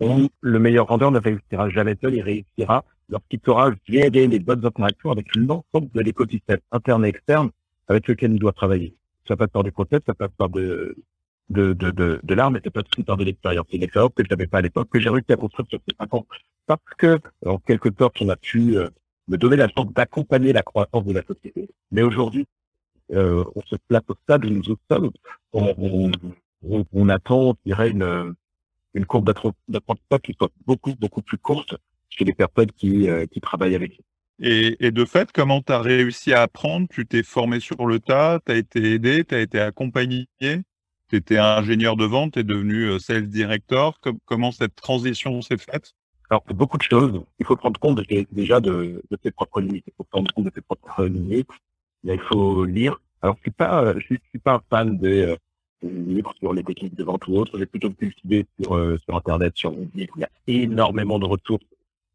où 0.00 0.28
le 0.40 0.58
meilleur 0.58 0.86
vendeur 0.86 1.10
ne 1.10 1.18
réussira 1.18 1.68
jamais 1.68 1.96
seul, 2.00 2.14
il 2.14 2.22
réussira 2.22 2.84
lorsqu'il 3.08 3.40
saura 3.44 3.70
gérer 3.86 4.26
les 4.26 4.38
bonnes 4.38 4.64
interactions 4.64 5.10
avec 5.10 5.26
l'ensemble 5.36 5.90
de 5.92 6.00
l'écosystème 6.00 6.60
interne 6.72 7.04
et 7.04 7.08
externe 7.08 7.50
avec 7.88 8.06
lequel 8.08 8.32
il 8.32 8.38
doit 8.38 8.52
travailler. 8.52 8.94
ça 9.26 9.36
passe 9.36 9.50
par 9.50 9.64
du 9.64 9.72
process, 9.72 10.00
ça 10.06 10.14
passe 10.14 10.30
par 10.36 10.48
de, 10.48 10.96
de, 11.50 11.72
de, 11.72 12.20
de, 12.22 12.34
l'art, 12.34 12.50
mais 12.50 12.60
ça 12.64 12.70
passe 12.70 12.84
aussi 12.92 13.04
par 13.04 13.16
de 13.16 13.24
l'expérience. 13.24 13.66
C'est 13.70 13.76
une 13.76 13.82
expérience 13.82 14.12
que 14.14 14.24
je 14.24 14.30
n'avais 14.30 14.46
pas 14.46 14.58
à 14.58 14.62
l'époque, 14.62 14.88
que 14.90 15.00
j'ai 15.00 15.08
réussi 15.08 15.32
à 15.32 15.36
construire 15.36 15.68
sur 15.68 15.80
ces 15.86 15.96
cinq 15.98 16.14
ans. 16.14 16.26
Parce 16.66 16.80
que, 16.96 17.18
en 17.44 17.58
quelque 17.58 17.90
sorte, 17.98 18.22
on 18.22 18.28
a 18.28 18.36
pu 18.36 18.78
euh, 18.78 18.88
me 19.28 19.36
donner 19.36 19.56
la 19.56 19.68
chance 19.68 19.92
d'accompagner 19.92 20.52
la 20.52 20.62
croissance 20.62 21.04
de 21.04 21.12
la 21.12 21.22
société. 21.24 21.68
Mais 21.90 22.02
aujourd'hui, 22.02 22.46
euh, 23.12 23.44
on 23.56 23.62
se 23.62 23.76
place 23.88 24.02
au 24.08 24.14
stade 24.22 24.44
où 24.44 24.50
nous 24.50 24.62
sommes. 24.88 25.10
On, 25.52 25.74
on, 25.78 26.12
on, 26.62 26.84
on 26.92 27.08
attend, 27.08 27.54
je 27.64 27.70
dirais, 27.70 27.90
une, 27.90 28.34
une 28.94 29.06
courbe 29.06 29.32
d'apprentissage 29.68 30.20
qui 30.22 30.34
soit 30.34 30.50
beaucoup, 30.66 30.94
beaucoup 30.96 31.22
plus 31.22 31.38
courte 31.38 31.76
chez 32.08 32.24
les 32.24 32.34
personnes 32.34 32.70
qui, 32.72 33.08
euh, 33.08 33.26
qui 33.26 33.40
travaillent 33.40 33.74
avec. 33.74 34.00
Et, 34.42 34.86
et, 34.86 34.90
de 34.90 35.04
fait, 35.04 35.30
comment 35.32 35.60
tu 35.60 35.72
as 35.72 35.80
réussi 35.80 36.32
à 36.32 36.42
apprendre? 36.42 36.88
Tu 36.90 37.06
t'es 37.06 37.22
formé 37.22 37.60
sur 37.60 37.86
le 37.86 38.00
tas, 38.00 38.40
tu 38.44 38.52
as 38.52 38.56
été 38.56 38.94
aidé, 38.94 39.24
tu 39.24 39.34
as 39.34 39.40
été 39.40 39.60
accompagné, 39.60 40.26
tu 40.40 41.16
étais 41.16 41.36
ingénieur 41.36 41.96
de 41.96 42.06
vente, 42.06 42.32
tu 42.32 42.40
es 42.40 42.44
devenu 42.44 42.84
euh, 42.84 42.98
sales 42.98 43.28
director. 43.28 44.00
comment 44.24 44.50
cette 44.50 44.74
transition 44.74 45.42
s'est 45.42 45.58
faite? 45.58 45.92
Alors, 46.30 46.44
beaucoup 46.54 46.78
de 46.78 46.82
choses. 46.82 47.22
Il 47.38 47.44
faut 47.44 47.56
prendre 47.56 47.78
compte 47.78 48.00
déjà 48.32 48.60
de, 48.60 49.02
de 49.10 49.18
ses 49.22 49.30
propres 49.30 49.60
limites. 49.60 49.84
Il 49.88 49.92
faut 49.96 50.04
prendre 50.04 50.32
compte 50.32 50.44
de 50.44 50.52
ses 50.54 50.60
propres 50.60 51.04
limites. 51.04 51.50
il 52.04 52.20
faut 52.20 52.64
lire. 52.64 53.00
Alors, 53.20 53.36
je 53.36 53.42
suis 53.42 53.50
pas, 53.50 53.98
je 53.98 54.04
suis 54.04 54.38
pas 54.42 54.54
un 54.54 54.62
fan 54.70 54.96
des 54.96 55.36
livres 55.82 56.34
sur 56.38 56.52
les 56.52 56.62
techniques 56.62 56.94
de 56.94 57.04
vente 57.04 57.26
ou 57.26 57.36
autres. 57.36 57.58
J'ai 57.58 57.66
plutôt 57.66 57.90
cultivé 57.90 58.46
sur, 58.60 58.76
euh, 58.76 58.98
sur 59.04 59.16
Internet, 59.16 59.52
sur 59.56 59.70
LinkedIn. 59.70 60.06
Il 60.16 60.20
y 60.20 60.24
a 60.24 60.30
énormément 60.46 61.18
de 61.18 61.26
ressources 61.26 61.64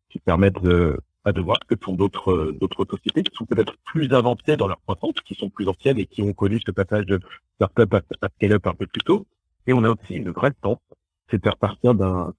qui 0.09 0.19
permettent 0.19 0.61
de, 0.61 0.97
bah, 1.25 1.31
de 1.31 1.41
voir 1.41 1.57
que 1.67 1.75
font 1.81 1.93
d'autres 1.93 2.31
euh, 2.31 2.57
d'autres 2.59 2.85
sociétés 2.85 3.23
qui 3.23 3.35
sont 3.35 3.45
peut-être 3.45 3.75
plus 3.83 4.13
avancées 4.13 4.57
dans 4.57 4.67
leur 4.67 4.79
croissance, 4.83 5.15
qui 5.25 5.33
sont 5.33 5.49
plus 5.49 5.67
anciennes 5.67 5.97
et 5.97 6.05
qui 6.05 6.21
ont 6.21 6.33
connu 6.33 6.59
ce 6.63 6.71
passage 6.71 7.07
de 7.07 7.19
startup 7.55 7.93
à, 7.95 8.29
scale-up 8.35 8.67
un 8.67 8.73
peu 8.73 8.85
plus 8.85 9.01
tôt. 9.01 9.25
Et 9.65 9.73
on 9.73 9.83
a 9.83 9.89
aussi 9.89 10.13
une 10.13 10.29
vraie 10.29 10.51
tendance, 10.61 10.77
c'est 11.29 11.37
de 11.37 11.41
faire 11.41 11.57
partir 11.57 11.95
d'un 11.95 12.31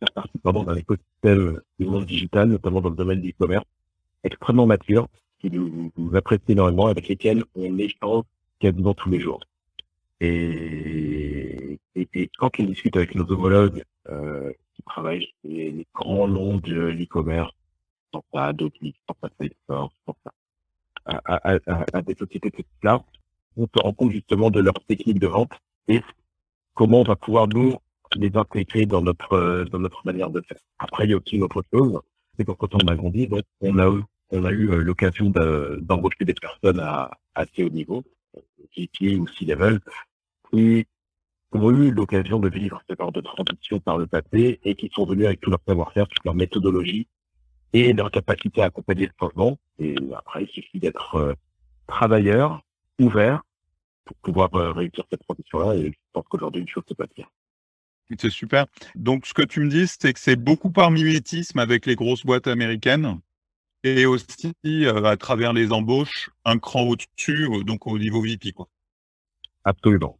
écosystème 0.76 1.60
du 1.80 1.86
monde 1.86 2.06
digital, 2.06 2.48
notamment 2.48 2.80
dans 2.80 2.90
le 2.90 2.96
domaine 2.96 3.20
du 3.20 3.30
e-commerce, 3.30 3.66
extrêmement 4.22 4.66
mature, 4.66 5.08
qui 5.40 5.50
nous, 5.50 5.90
apprécie 6.14 6.44
énormément, 6.52 6.86
avec 6.86 7.08
lesquels 7.08 7.42
on 7.56 7.76
échange 7.78 8.22
quasiment 8.60 8.94
tous 8.94 9.10
les 9.10 9.18
jours. 9.18 9.40
Et, 10.20 11.15
et, 11.96 12.08
et, 12.14 12.30
quand 12.38 12.50
on 12.60 12.64
discute 12.64 12.96
avec 12.96 13.14
nos 13.14 13.30
homologues 13.30 13.82
euh, 14.08 14.52
qui 14.74 14.82
travaillent 14.82 15.26
chez 15.42 15.70
les 15.70 15.86
grands 15.94 16.28
noms 16.28 16.58
de 16.58 16.74
l'e-commerce, 16.74 17.52
sans 18.12 18.22
pas 18.32 18.46
Adobe, 18.48 18.72
sans 19.08 19.14
pas 19.20 19.28
Salesforce, 19.38 19.94
sans 20.06 20.16
pas 20.22 20.32
à, 21.06 21.20
à, 21.24 21.58
à, 21.66 21.84
à, 21.92 22.02
des 22.02 22.14
sociétés 22.14 22.50
de 22.50 22.56
ce 22.56 22.62
là 22.82 23.02
on 23.56 23.66
se 23.66 23.82
rend 23.82 23.92
compte 23.92 24.12
justement 24.12 24.50
de 24.50 24.60
leur 24.60 24.74
technique 24.86 25.18
de 25.18 25.26
vente 25.26 25.52
et 25.88 26.02
comment 26.74 27.00
on 27.00 27.04
va 27.04 27.16
pouvoir 27.16 27.48
nous 27.48 27.76
les 28.16 28.36
intégrer 28.36 28.86
dans 28.86 29.02
notre 29.02 29.64
dans 29.70 29.78
notre 29.78 30.04
manière 30.04 30.30
de 30.30 30.40
faire. 30.42 30.58
Après, 30.78 31.04
il 31.04 31.10
y 31.10 31.14
a 31.14 31.16
aussi 31.16 31.36
une 31.36 31.42
autre 31.42 31.62
chose, 31.72 32.00
c'est 32.36 32.44
quand 32.44 32.74
on 32.74 32.88
a 32.88 32.94
grandi, 32.94 33.28
on 33.60 33.78
a 33.78 33.88
eu 33.88 34.02
on 34.30 34.44
a 34.44 34.50
eu 34.50 34.66
l'occasion 34.82 35.30
d'embaucher 35.30 36.24
des 36.24 36.34
personnes 36.34 36.80
à 36.80 37.10
assez 37.34 37.64
haut 37.64 37.70
niveau, 37.70 38.02
VP 38.76 39.16
ou 39.16 39.26
C-level, 39.28 39.80
qui 40.50 40.86
ont 41.56 41.70
eu 41.70 41.90
l'occasion 41.90 42.38
de 42.38 42.48
vivre 42.48 42.82
ce 42.88 42.94
genre 42.98 43.12
de 43.12 43.20
transition 43.20 43.80
par 43.80 43.98
le 43.98 44.06
passé 44.06 44.60
et 44.64 44.74
qui 44.74 44.90
sont 44.94 45.04
venus 45.04 45.26
avec 45.26 45.40
tout 45.40 45.50
leur 45.50 45.60
savoir-faire, 45.66 46.08
toute 46.08 46.24
leur 46.24 46.34
méthodologie 46.34 47.08
et 47.72 47.92
leur 47.92 48.10
capacité 48.10 48.62
à 48.62 48.66
accompagner 48.66 49.06
le 49.06 49.12
changement. 49.18 49.58
Et 49.78 49.94
après, 50.16 50.44
il 50.44 50.48
suffit 50.48 50.78
d'être 50.78 51.14
euh, 51.16 51.34
travailleur, 51.86 52.62
ouvert, 52.98 53.42
pour 54.04 54.16
pouvoir 54.18 54.54
euh, 54.54 54.72
réussir 54.72 55.04
cette 55.10 55.22
transition-là. 55.26 55.74
Et 55.76 55.86
je 55.86 55.98
pense 56.12 56.24
qu'aujourd'hui, 56.28 56.62
une 56.62 56.68
chose 56.68 56.84
se 56.88 56.94
passe 56.94 57.12
bien. 57.14 57.26
C'est 58.18 58.30
super. 58.30 58.66
Donc, 58.94 59.26
ce 59.26 59.34
que 59.34 59.42
tu 59.42 59.60
me 59.60 59.68
dis, 59.68 59.86
c'est 59.86 60.12
que 60.12 60.20
c'est 60.20 60.36
beaucoup 60.36 60.70
par 60.70 60.90
mimétisme 60.90 61.58
avec 61.58 61.86
les 61.86 61.96
grosses 61.96 62.24
boîtes 62.24 62.46
américaines 62.46 63.20
et 63.82 64.06
aussi 64.06 64.54
euh, 64.64 65.04
à 65.04 65.16
travers 65.16 65.52
les 65.52 65.72
embauches, 65.72 66.30
un 66.44 66.58
cran 66.58 66.82
au-dessus, 66.82 67.48
donc 67.64 67.86
au 67.86 67.98
niveau 67.98 68.22
VP. 68.22 68.52
Quoi. 68.52 68.68
Absolument. 69.64 70.18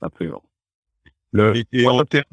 Absolument. 0.00 0.42
Le... 1.34 1.56
Et, 1.56 1.66
et 1.72 1.86
en 1.86 2.02
termes 2.04 2.24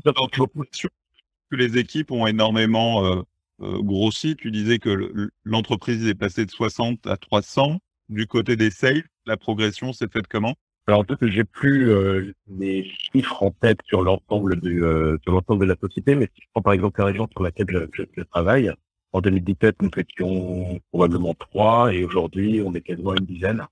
que 1.50 1.56
les 1.56 1.78
équipes 1.78 2.12
ont 2.12 2.28
énormément 2.28 3.04
euh, 3.04 3.22
euh, 3.62 3.82
grossi, 3.82 4.36
tu 4.36 4.52
disais 4.52 4.80
que 4.80 5.30
l'entreprise 5.44 6.08
est 6.08 6.16
passée 6.16 6.46
de 6.46 6.52
60 6.52 7.08
à 7.08 7.18
300. 7.18 7.80
Du 8.10 8.28
côté 8.28 8.56
des 8.56 8.72
sales, 8.72 9.04
la 9.26 9.38
progression 9.38 9.92
s'est 9.92 10.08
faite 10.08 10.28
comment? 10.28 10.56
Alors, 10.88 11.06
j'ai 11.22 11.44
plus 11.44 11.90
euh, 11.90 12.34
les 12.48 12.84
chiffres 12.84 13.44
en 13.44 13.52
tête 13.52 13.80
sur 13.86 14.02
l'ensemble 14.02 14.60
du 14.60 14.84
euh, 14.84 15.18
sur 15.24 15.34
l'ensemble 15.34 15.62
de 15.62 15.72
la 15.72 15.78
société, 15.80 16.16
mais 16.16 16.26
si 16.36 16.42
je 16.42 16.48
prends 16.54 16.62
par 16.62 16.74
exemple 16.74 17.00
la 17.00 17.06
région 17.06 17.28
sur 17.32 17.44
laquelle 17.44 17.68
je, 17.70 17.80
je, 17.94 18.04
je 18.18 18.24
travaille, 18.24 18.72
en 19.14 19.22
2017, 19.22 19.82
nous 19.82 19.92
étions 19.98 20.80
probablement 20.92 21.34
trois, 21.36 21.94
et 21.94 22.04
aujourd'hui, 22.04 22.62
on 22.66 22.74
est 22.74 22.82
quasiment 22.82 23.14
une 23.16 23.26
dizaine. 23.26 23.66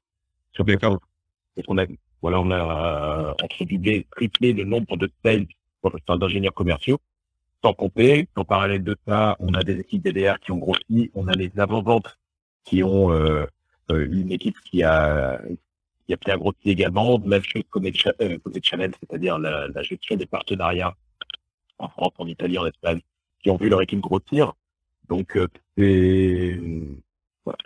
Sur 0.53 0.65
D'accord. 0.65 0.99
Et 1.57 1.63
on 1.67 1.77
a 1.77 1.85
voilà, 2.21 2.39
on 2.39 2.51
a 2.51 3.29
euh, 3.29 3.33
entre 3.43 3.63
guillemets 3.65 4.05
triplé 4.11 4.53
le 4.53 4.63
nombre 4.63 4.97
de 4.97 5.09
sales 5.23 5.47
d'ingénieurs 6.07 6.53
commerciaux. 6.53 6.99
Sans 7.63 7.73
compter, 7.73 8.27
en 8.35 8.45
parallèle 8.45 8.83
de 8.83 8.95
ça, 9.05 9.35
on 9.39 9.53
a 9.53 9.63
des 9.63 9.79
équipes 9.79 10.03
DDR 10.03 10.39
qui 10.39 10.51
ont 10.51 10.57
grossi, 10.57 11.11
on 11.13 11.27
a 11.27 11.33
les 11.33 11.51
avant-ventes 11.57 12.17
qui 12.63 12.83
ont 12.83 13.11
euh, 13.11 13.45
euh, 13.91 14.07
une 14.11 14.31
équipe 14.31 14.59
qui 14.61 14.83
a 14.83 15.41
qui 16.09 16.13
a 16.13 16.17
bien 16.17 16.37
grossi 16.37 16.69
également, 16.71 17.19
même 17.19 17.43
chose 17.43 17.63
les, 17.81 17.93
euh, 18.21 18.37
channels, 18.63 18.93
c'est-à-dire 18.99 19.37
la, 19.37 19.67
la, 19.67 19.83
gestion 19.83 20.15
des 20.15 20.25
partenariats 20.25 20.95
en 21.77 21.87
France, 21.87 22.13
en 22.17 22.25
Italie, 22.25 22.57
en 22.57 22.65
Espagne, 22.65 22.99
qui 23.43 23.51
ont 23.51 23.57
vu 23.57 23.69
leur 23.69 23.81
équipe 23.81 23.99
grossir. 23.99 24.53
Donc 25.07 25.37
euh, 25.37 25.47
c'est 25.77 26.59
voilà. 27.45 27.57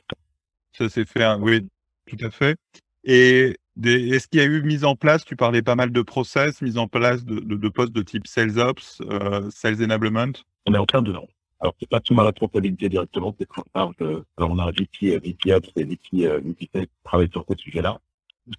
Ça 0.74 0.90
s'est 0.90 1.06
fait, 1.06 1.26
oui, 1.36 1.68
tout 2.06 2.26
à 2.26 2.32
fait. 2.32 2.58
Et 3.04 3.58
est-ce 3.84 4.28
qu'il 4.28 4.40
y 4.40 4.44
a 4.44 4.46
eu 4.46 4.62
mise 4.64 4.86
en 4.86 4.96
place, 4.96 5.26
tu 5.26 5.36
parlais 5.36 5.62
pas 5.62 5.76
mal 5.76 5.92
de 5.92 6.02
process, 6.02 6.62
mise 6.62 6.78
en 6.78 6.88
place 6.88 7.26
de, 7.26 7.40
de, 7.40 7.56
de 7.56 7.70
postes 7.70 7.94
de 7.94 8.02
type 8.02 8.28
Sales 8.28 8.60
Ops, 8.60 9.02
euh, 9.02 9.50
Sales 9.52 9.84
Enablement? 9.84 10.32
On 10.68 10.74
est 10.74 10.78
en 10.78 10.86
plein 10.86 11.02
dedans. 11.02 11.28
Alors, 11.60 11.76
c'est 11.80 11.90
pas 11.90 12.00
tout 12.00 12.14
ma 12.14 12.24
responsabilité 12.24 12.90
directement, 12.90 13.36
c'est 13.40 13.48
très 13.48 13.62
large. 13.74 13.96
Alors, 14.38 14.52
on 14.52 14.60
a 14.60 14.66
un 14.66 14.72
VP, 14.72 15.18
VP 15.18 15.54
Ops 15.54 15.70
et 15.76 15.84
VP, 15.84 16.28
euh, 16.28 16.40
VP 16.40 16.70
Sales 16.74 16.88
qui 16.88 17.04
travaillent 17.04 17.32
sur 17.32 17.46
ce 17.50 17.58
sujet-là. 17.58 18.00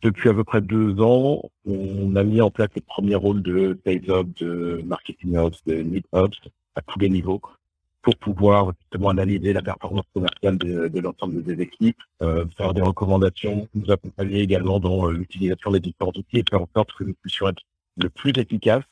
Depuis 0.02 0.30
à 0.30 0.34
peu 0.34 0.44
près 0.44 0.62
deux 0.62 0.98
ans, 1.00 1.42
on 1.66 2.16
a 2.16 2.24
mis 2.24 2.40
en 2.40 2.50
place 2.50 2.70
le 2.74 2.80
premier 2.80 3.14
rôle 3.14 3.42
de 3.42 3.78
Sales 3.84 4.10
Ops, 4.10 4.34
de 4.40 4.82
Marketing 4.86 5.36
Ops, 5.36 5.62
de 5.66 5.74
Lead 5.74 6.04
Ops 6.12 6.40
à 6.74 6.80
tous 6.80 6.98
les 6.98 7.10
niveaux 7.10 7.40
pour 8.04 8.16
pouvoir 8.16 8.72
justement 8.82 9.08
analyser 9.08 9.54
la 9.54 9.62
performance 9.62 10.04
commerciale 10.12 10.58
de, 10.58 11.00
l'ensemble 11.00 11.42
des 11.42 11.60
équipes, 11.62 11.98
euh, 12.22 12.44
faire 12.56 12.74
des 12.74 12.82
recommandations, 12.82 13.66
nous 13.74 13.90
accompagner 13.90 14.40
également 14.40 14.78
dans 14.78 15.08
euh, 15.08 15.12
l'utilisation 15.12 15.72
des 15.72 15.80
différents 15.80 16.12
outils 16.14 16.38
et 16.38 16.44
faire 16.48 16.60
en 16.60 16.68
sorte 16.76 16.92
que 16.92 17.04
nous 17.04 17.14
puissions 17.14 17.48
être 17.48 17.62
le 17.96 18.10
plus 18.10 18.32
efficace 18.36 18.84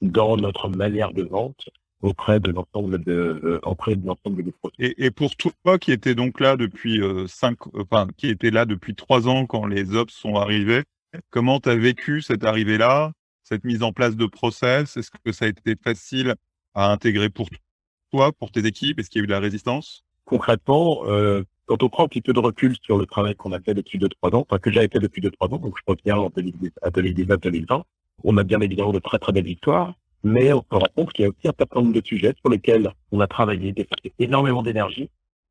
dans 0.00 0.36
notre 0.36 0.68
manière 0.68 1.12
de 1.12 1.22
vente 1.22 1.68
auprès 2.02 2.40
de 2.40 2.50
l'ensemble 2.50 2.98
de 3.04 3.40
euh, 3.44 3.60
auprès 3.62 3.94
de 3.94 4.04
l'ensemble 4.04 4.42
des 4.42 4.50
produits. 4.50 4.92
Et, 4.98 5.12
pour 5.12 5.36
toi 5.36 5.78
qui 5.78 5.92
était 5.92 6.16
donc 6.16 6.40
là 6.40 6.56
depuis 6.56 7.00
cinq, 7.28 7.58
enfin 7.76 8.08
qui 8.16 8.28
était 8.28 8.50
là 8.50 8.64
depuis 8.64 8.96
trois 8.96 9.28
ans 9.28 9.46
quand 9.46 9.66
les 9.66 9.94
ops 9.94 10.12
sont 10.12 10.34
arrivés, 10.34 10.82
comment 11.30 11.60
tu 11.60 11.68
as 11.68 11.76
vécu 11.76 12.22
cette 12.22 12.42
arrivée-là, 12.42 13.12
cette 13.44 13.62
mise 13.62 13.84
en 13.84 13.92
place 13.92 14.16
de 14.16 14.26
process? 14.26 14.96
Est-ce 14.96 15.10
que 15.24 15.30
ça 15.30 15.44
a 15.44 15.48
été 15.48 15.76
facile 15.80 16.34
à 16.74 16.90
intégrer 16.90 17.28
pour 17.28 17.48
toi, 18.12 18.32
pour 18.32 18.50
tes 18.50 18.66
équipes 18.66 19.00
Est-ce 19.00 19.10
qu'il 19.10 19.20
y 19.20 19.22
a 19.22 19.24
eu 19.24 19.26
de 19.26 19.32
la 19.32 19.40
résistance? 19.40 20.04
Concrètement, 20.24 21.02
euh, 21.06 21.42
quand 21.66 21.82
on 21.82 21.88
prend 21.88 22.04
un 22.04 22.08
petit 22.08 22.20
peu 22.20 22.32
de 22.32 22.38
recul 22.38 22.76
sur 22.82 22.98
le 22.98 23.06
travail 23.06 23.34
qu'on 23.34 23.52
a 23.52 23.60
fait 23.60 23.74
depuis 23.74 23.98
deux 23.98 24.08
trois 24.08 24.34
ans, 24.34 24.46
enfin 24.48 24.58
que 24.58 24.70
j'avais 24.70 24.88
fait 24.88 24.98
depuis 24.98 25.20
deux 25.20 25.30
trois 25.30 25.48
ans, 25.48 25.58
donc 25.58 25.74
je 25.76 25.82
reviens 25.86 26.16
en 26.16 26.28
2019-2020, 26.28 27.82
on 28.24 28.36
a 28.36 28.44
bien 28.44 28.60
évidemment 28.60 28.92
de 28.92 28.98
très 28.98 29.18
très 29.18 29.32
belles 29.32 29.44
victoires, 29.44 29.94
mais 30.22 30.52
on 30.52 30.62
se 30.62 30.78
rend 30.78 30.86
compte 30.94 31.12
qu'il 31.12 31.24
y 31.24 31.26
a 31.26 31.30
aussi 31.30 31.48
un 31.48 31.54
certain 31.58 31.80
nombre 31.80 31.92
de 31.92 32.02
sujets 32.04 32.34
sur 32.40 32.50
lesquels 32.50 32.92
on 33.10 33.20
a 33.20 33.26
travaillé, 33.26 33.72
dépassé 33.72 34.12
énormément 34.18 34.62
d'énergie, 34.62 35.10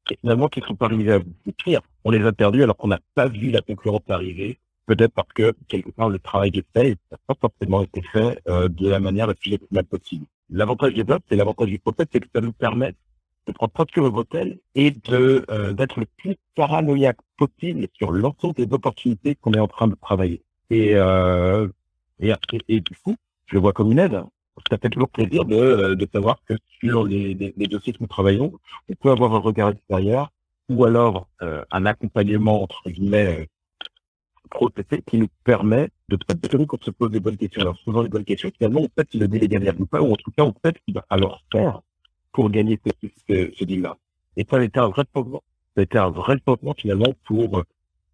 et 0.10 0.18
finalement 0.22 0.48
qui 0.48 0.62
ne 0.62 0.66
sont 0.66 0.76
pas 0.76 0.86
arrivés 0.86 1.14
à 1.14 1.20
écrire. 1.48 1.82
On 2.06 2.12
les 2.12 2.26
a 2.26 2.32
perdus 2.32 2.64
alors 2.64 2.78
qu'on 2.78 2.88
n'a 2.88 3.00
pas 3.14 3.28
vu 3.28 3.52
la 3.52 3.62
concurrence 3.62 4.02
arriver, 4.10 4.60
peut-être 4.86 5.14
parce 5.14 5.32
que 5.34 5.54
quelque 5.68 5.90
part 5.90 6.10
le 6.10 6.20
travail 6.20 6.52
de 6.52 6.64
fait 6.74 6.98
n'a 7.12 7.18
pas 7.28 7.36
forcément 7.40 7.82
été 7.82 8.02
fait 8.02 8.40
euh, 8.48 8.70
de 8.70 8.88
la 8.88 9.00
manière 9.00 9.28
la 9.28 9.34
plus 9.34 9.54
optimale 9.54 9.86
possible. 9.86 10.26
L'avantage 10.52 10.94
des 10.94 11.04
blocs, 11.04 11.24
c'est 11.30 11.36
l'avantage 11.36 11.70
du 11.70 11.80
process, 11.80 12.06
c'est 12.12 12.20
que 12.20 12.28
ça 12.34 12.42
nous 12.42 12.52
permet 12.52 12.94
de 13.48 13.54
prendre 13.54 13.72
sur 13.92 14.04
le 14.04 14.10
hôtel 14.10 14.60
et 14.76 14.92
de 14.92 15.46
euh, 15.50 15.74
d'être 15.74 16.00
le 16.00 16.06
plus 16.18 16.36
paranoïaque 16.56 17.18
possible 17.38 17.88
sur 17.94 18.12
l'ensemble 18.12 18.56
des 18.56 18.68
opportunités 18.72 19.36
qu'on 19.36 19.54
est 19.54 19.60
en 19.60 19.68
train 19.68 19.88
de 19.88 19.96
travailler. 19.96 20.44
Et, 20.70 20.96
euh, 20.96 21.68
et, 22.20 22.80
du 22.82 22.96
coup, 23.04 23.16
je 23.48 23.56
le 23.56 23.62
vois 23.62 23.74
comme 23.74 23.92
une 23.92 24.00
aide. 24.00 24.22
Ça 24.70 24.78
fait 24.78 24.90
toujours 24.90 25.10
plaisir 25.10 25.46
de, 25.46 25.96
de 25.96 26.08
savoir 26.14 26.38
que 26.46 26.54
sur 26.80 27.06
les, 27.06 27.34
les, 27.34 27.54
les 27.58 27.68
dossiers 27.68 27.94
que 27.94 27.98
nous 28.02 28.08
travaillons, 28.08 28.54
on 28.90 28.94
peut 28.94 29.10
avoir 29.10 29.34
un 29.34 29.40
regard 29.40 29.70
extérieur 29.70 30.32
ou 30.70 30.86
alors 30.86 31.28
euh, 31.42 31.64
un 31.72 31.86
accompagnement 31.86 32.62
entre 32.64 32.90
guillemets 32.90 33.48
processé 34.52 35.02
qui 35.08 35.18
nous 35.18 35.30
permet 35.44 35.90
de 36.10 36.18
s'assurer 36.28 36.68
qu'on 36.68 36.78
se 36.80 36.92
pose 36.92 37.12
les 37.12 37.20
bonnes 37.20 37.38
questions. 37.38 37.62
Alors, 37.62 37.80
faisant 37.84 38.04
les 38.04 38.10
bonnes 38.10 38.26
questions, 38.26 38.52
finalement, 38.56 38.82
on 38.82 38.90
sait 38.96 39.08
si 39.10 39.18
le 39.18 39.26
est 39.34 39.48
gagnable 39.48 39.82
ou 39.82 39.86
pas, 39.88 40.02
ou 40.02 40.12
en 40.12 40.16
tout 40.16 40.32
cas, 40.32 40.44
on 40.44 40.54
sait 40.64 40.74
ce 40.76 40.84
qu'il 40.86 40.94
va 40.94 41.06
alors 41.10 41.42
faire 41.52 41.82
pour 42.32 42.50
gagner 42.50 42.80
ce, 42.86 43.08
ce, 43.28 43.52
ce 43.58 43.64
deal-là. 43.64 43.98
Et 44.38 44.46
ça 44.50 44.58
a 44.58 44.64
été 44.64 44.80
un 44.80 44.90
vrai 44.90 45.04
changement. 45.14 45.44
Ça 45.76 46.04
un 46.04 46.10
vrai 46.10 46.38
finalement, 46.78 47.14
pour 47.26 47.60
euh, 47.60 47.64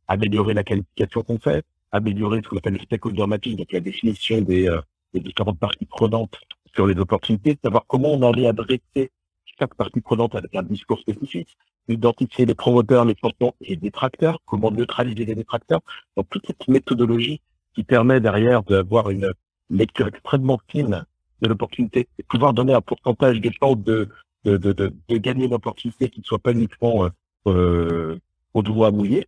améliorer 0.08 0.53
la 0.53 0.63
qualification 0.63 1.24
qu'on 1.24 1.39
fait, 1.39 1.65
améliorer 1.91 2.41
ce 2.44 2.50
qu'on 2.50 2.58
appelle 2.58 2.74
le 2.74 2.79
stakeholder 2.79 3.25
mapping, 3.25 3.56
donc 3.58 3.72
la 3.72 3.79
définition 3.79 4.41
des, 4.41 4.70
euh, 4.70 4.79
des 5.13 5.20
différentes 5.20 5.60
parties 5.60 5.86
prenantes 5.86 6.39
sur 6.75 6.86
les 6.86 6.98
opportunités, 7.00 7.58
savoir 7.63 7.86
comment 7.88 8.13
on 8.13 8.22
allait 8.22 8.48
adresser 8.48 9.12
chaque 9.60 9.74
partie 9.74 10.01
prenante 10.01 10.36
avec 10.36 10.56
un 10.56 10.63
discours 10.63 11.00
spécifique, 11.00 11.58
identifier 11.88 12.46
les 12.46 12.56
promoteurs, 12.56 13.06
les 13.06 13.15
champions 13.15 13.53
et 13.62 13.70
les 13.72 13.75
détracteurs, 13.77 14.39
comment 14.46 14.72
neutraliser 14.72 15.25
les 15.25 15.36
détracteurs. 15.36 15.82
Donc 16.15 16.27
toute 16.29 16.46
cette 16.48 16.67
méthodologie 16.67 17.41
qui 17.75 17.84
permet 17.84 18.20
derrière 18.20 18.63
d'avoir 18.63 19.10
une 19.10 19.32
lecture 19.70 20.08
extrêmement 20.08 20.60
fine 20.70 21.06
de 21.41 21.48
l'opportunité 21.48 22.08
et 22.17 22.24
pouvoir 22.24 22.53
donner 22.53 22.74
un 22.74 22.82
pourcentage 22.82 23.39
de 23.39 23.51
chances 23.62 23.77
de, 23.77 24.10
de, 24.44 24.58
de, 24.58 24.74
de, 24.74 25.17
gagner 25.17 25.46
une 25.46 25.53
opportunité 25.53 26.10
qui 26.10 26.22
ne 26.22 26.25
soit 26.25 26.39
pas 26.39 26.51
uniquement 26.51 27.06
euh, 27.06 27.10
euh, 27.48 28.20
au 28.53 28.63
doigt 28.63 28.91
mouillé, 28.91 29.27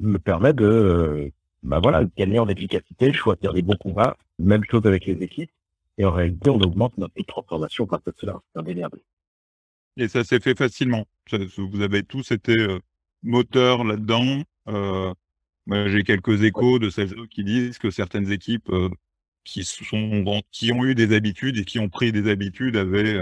me 0.00 0.18
permet 0.18 0.52
de 0.52 0.64
euh, 0.64 1.30
bah 1.62 1.80
voilà, 1.82 2.04
gagner 2.16 2.38
en 2.38 2.48
efficacité, 2.48 3.12
choisir 3.12 3.52
les 3.52 3.62
bons 3.62 3.76
combats, 3.76 4.16
même 4.38 4.64
chose 4.64 4.86
avec 4.86 5.06
les 5.06 5.20
équipes. 5.22 5.50
Et 5.98 6.04
en 6.04 6.12
réalité, 6.12 6.50
on 6.50 6.60
augmente 6.60 6.96
notre 6.96 7.14
transformation 7.26 7.84
grâce 7.84 8.06
à 8.06 8.12
cela. 8.16 8.40
C'est 8.52 8.60
indéniable. 8.60 9.00
Et 9.96 10.06
ça 10.06 10.22
s'est 10.22 10.38
fait 10.38 10.56
facilement. 10.56 11.04
Vous 11.58 11.80
avez 11.82 12.02
tous 12.02 12.30
été 12.32 12.56
euh, 12.58 12.78
moteurs 13.22 13.84
là-dedans. 13.84 14.42
Euh, 14.68 15.12
J'ai 15.70 16.02
quelques 16.02 16.42
échos 16.42 16.78
de 16.78 16.88
celles 16.90 17.14
qui 17.28 17.44
disent 17.44 17.78
que 17.78 17.90
certaines 17.90 18.30
équipes 18.32 18.70
euh, 18.70 18.88
qui 19.44 19.64
sont 19.64 20.42
qui 20.50 20.72
ont 20.72 20.84
eu 20.84 20.94
des 20.94 21.14
habitudes 21.14 21.58
et 21.58 21.64
qui 21.64 21.78
ont 21.78 21.88
pris 21.88 22.12
des 22.12 22.30
habitudes 22.30 22.76
avaient 22.76 23.20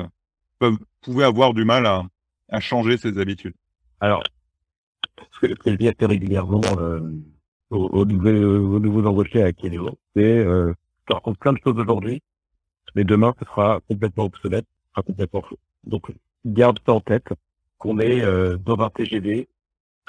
peuvent, 0.58 0.78
pouvaient 1.00 1.24
avoir 1.24 1.54
du 1.54 1.64
mal 1.64 1.86
à, 1.86 2.04
à 2.48 2.60
changer 2.60 2.96
ces 2.96 3.18
habitudes. 3.18 3.54
Alors, 4.00 4.22
ce 5.40 5.46
que 5.46 5.70
je 5.70 5.76
dis 5.76 5.88
assez 5.88 6.06
régulièrement 6.06 6.60
euh, 6.78 7.00
aux, 7.70 7.86
aux, 7.86 8.04
nouveaux, 8.04 8.76
aux 8.76 8.80
nouveaux 8.80 9.06
embauchés 9.06 9.42
à 9.42 9.52
Kéléo, 9.52 9.98
c'est 10.14 10.22
euh, 10.38 10.72
je 11.08 11.14
raconte 11.14 11.38
plein 11.38 11.52
de 11.52 11.58
choses 11.64 11.78
aujourd'hui, 11.78 12.22
mais 12.94 13.04
demain 13.04 13.34
ce 13.38 13.44
sera 13.44 13.80
complètement 13.88 14.24
obsolète, 14.24 14.66
ce 14.66 14.90
sera 14.92 15.02
complètement 15.02 15.42
faux. 15.42 15.58
Donc 15.84 16.12
garde 16.44 16.78
ça 16.86 16.92
en 16.92 17.00
tête 17.00 17.28
qu'on 17.78 17.98
est 17.98 18.22
euh, 18.22 18.56
dans 18.56 18.78
un 18.80 18.90
TGV 18.90 19.48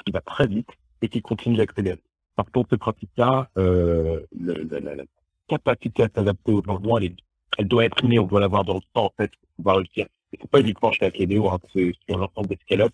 qui 0.04 0.12
va 0.12 0.20
très 0.20 0.46
vite 0.46 0.68
et 1.02 1.08
qui 1.08 1.20
continue 1.22 1.56
d'accélérer. 1.56 2.00
Par 2.36 2.50
contre, 2.50 2.70
ce 2.70 2.76
principe-là, 2.76 3.50
euh, 3.58 4.20
la, 4.40 4.80
la, 4.80 4.94
la, 4.96 5.04
capacité 5.48 6.04
à 6.04 6.08
s'adapter 6.14 6.52
au 6.52 6.62
changement, 6.62 6.98
elle, 6.98 7.16
elle 7.58 7.68
doit 7.68 7.84
être 7.84 8.04
née, 8.06 8.18
on 8.18 8.26
doit 8.26 8.40
l'avoir 8.40 8.64
dans 8.64 8.74
le 8.74 8.80
temps, 8.92 9.06
en 9.06 9.12
fait, 9.16 9.30
pour 9.30 9.48
pouvoir 9.56 9.76
réussir. 9.76 10.06
C'est 10.30 10.50
pas 10.50 10.60
uniquement 10.60 10.92
chez 10.92 11.06
Akedeo, 11.06 11.48
hein, 11.48 11.58
c'est 11.72 11.92
sur 12.06 12.18
l'ensemble 12.18 12.48
des 12.48 12.58
scale-up, 12.62 12.92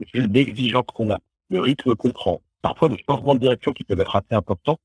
c'est 0.00 0.20
l'exigence 0.20 0.86
qu'on 0.94 1.10
a, 1.10 1.18
le 1.50 1.60
rythme 1.60 1.96
qu'on 1.96 2.10
prend. 2.10 2.40
Parfois, 2.62 2.88
le 2.88 2.96
changement 3.08 3.34
de 3.34 3.40
direction 3.40 3.72
qui 3.72 3.84
peuvent 3.84 4.00
être 4.00 4.14
assez 4.14 4.34
importants, 4.34 4.78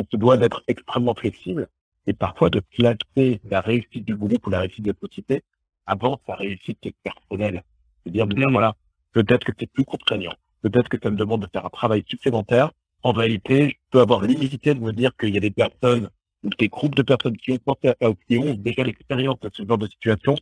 on 0.00 0.04
se 0.10 0.16
doit 0.16 0.36
d'être 0.36 0.62
extrêmement 0.66 1.14
flexible 1.14 1.68
et 2.06 2.12
parfois 2.12 2.50
de 2.50 2.60
placer 2.60 3.40
la 3.44 3.60
réussite 3.60 4.04
du 4.04 4.16
groupe 4.16 4.46
ou 4.46 4.50
la 4.50 4.60
réussite 4.60 4.84
de 4.84 4.90
la 4.90 4.98
société 5.08 5.42
avant 5.86 6.20
sa 6.26 6.34
réussite 6.34 6.78
personnelle. 7.02 7.62
C'est-à-dire 8.02 8.26
bien, 8.26 8.50
voilà, 8.50 8.74
peut-être 9.14 9.44
que 9.44 9.52
c'est 9.58 9.70
plus 9.70 9.84
contraignant, 9.84 10.34
peut-être 10.60 10.90
que 10.90 10.98
ça 11.02 11.10
me 11.10 11.16
demande 11.16 11.42
de 11.42 11.48
faire 11.50 11.64
un 11.64 11.70
travail 11.70 12.04
supplémentaire. 12.06 12.70
En 13.02 13.12
réalité, 13.12 13.70
je 13.70 13.74
peux 13.90 14.00
avoir 14.00 14.20
l'humilité 14.22 14.74
de 14.74 14.80
me 14.80 14.92
dire 14.92 15.12
qu'il 15.16 15.30
y 15.30 15.38
a 15.38 15.40
des 15.40 15.50
personnes 15.50 16.10
ou 16.42 16.50
des 16.58 16.68
groupes 16.68 16.94
de 16.94 17.02
personnes 17.02 17.36
qui 17.36 17.52
ont 17.52 17.58
pensé 17.58 17.88
à, 17.88 17.94
qui 18.28 18.38
ont 18.38 18.54
déjà 18.54 18.82
l'expérience 18.82 19.40
de 19.40 19.50
ce 19.52 19.64
genre 19.66 19.78
de 19.78 19.86
situation 19.86 20.36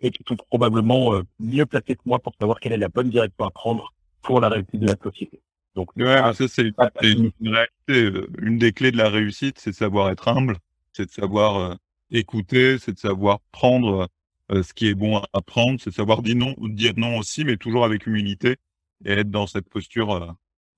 et 0.00 0.10
qui 0.10 0.22
sont 0.28 0.36
probablement 0.36 1.14
euh, 1.14 1.22
mieux 1.40 1.66
placés 1.66 1.96
que 1.96 2.02
moi 2.04 2.20
pour 2.20 2.34
savoir 2.40 2.60
quelle 2.60 2.72
est 2.72 2.78
la 2.78 2.88
bonne 2.88 3.10
direction 3.10 3.44
à 3.44 3.50
prendre 3.50 3.92
pour 4.22 4.40
la 4.40 4.48
réussite 4.48 4.80
de 4.80 4.86
la 4.86 4.96
société. 5.02 5.40
Donc, 5.74 5.90
ouais, 5.96 6.34
ça, 6.34 6.48
c'est 6.48 6.72
une, 7.02 7.30
une 7.40 7.54
réalité. 7.54 8.28
Une 8.38 8.58
des 8.58 8.72
clés 8.72 8.90
de 8.90 8.96
la 8.96 9.08
réussite, 9.08 9.58
c'est 9.58 9.70
de 9.70 9.76
savoir 9.76 10.10
être 10.10 10.28
humble, 10.28 10.56
c'est 10.92 11.06
de 11.06 11.10
savoir 11.10 11.56
euh, 11.56 11.74
écouter, 12.10 12.78
c'est 12.78 12.92
de 12.92 12.98
savoir 12.98 13.38
prendre 13.52 14.08
euh, 14.52 14.62
ce 14.62 14.72
qui 14.72 14.88
est 14.88 14.94
bon 14.94 15.18
à 15.32 15.42
prendre, 15.42 15.80
c'est 15.80 15.90
savoir 15.90 16.22
dire 16.22 16.36
non, 16.36 16.54
dire 16.58 16.94
non 16.96 17.18
aussi, 17.18 17.44
mais 17.44 17.56
toujours 17.56 17.84
avec 17.84 18.06
humilité 18.06 18.56
et 19.04 19.12
être 19.12 19.30
dans 19.30 19.46
cette 19.46 19.68
posture 19.68 20.12
euh, 20.12 20.26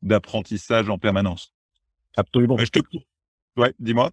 d'apprentissage 0.02 0.88
en 0.88 0.98
permanence. 0.98 1.52
Absolument. 2.16 2.58
je 2.58 2.66
te... 2.66 2.80
Ouais, 3.56 3.72
dis-moi. 3.78 4.10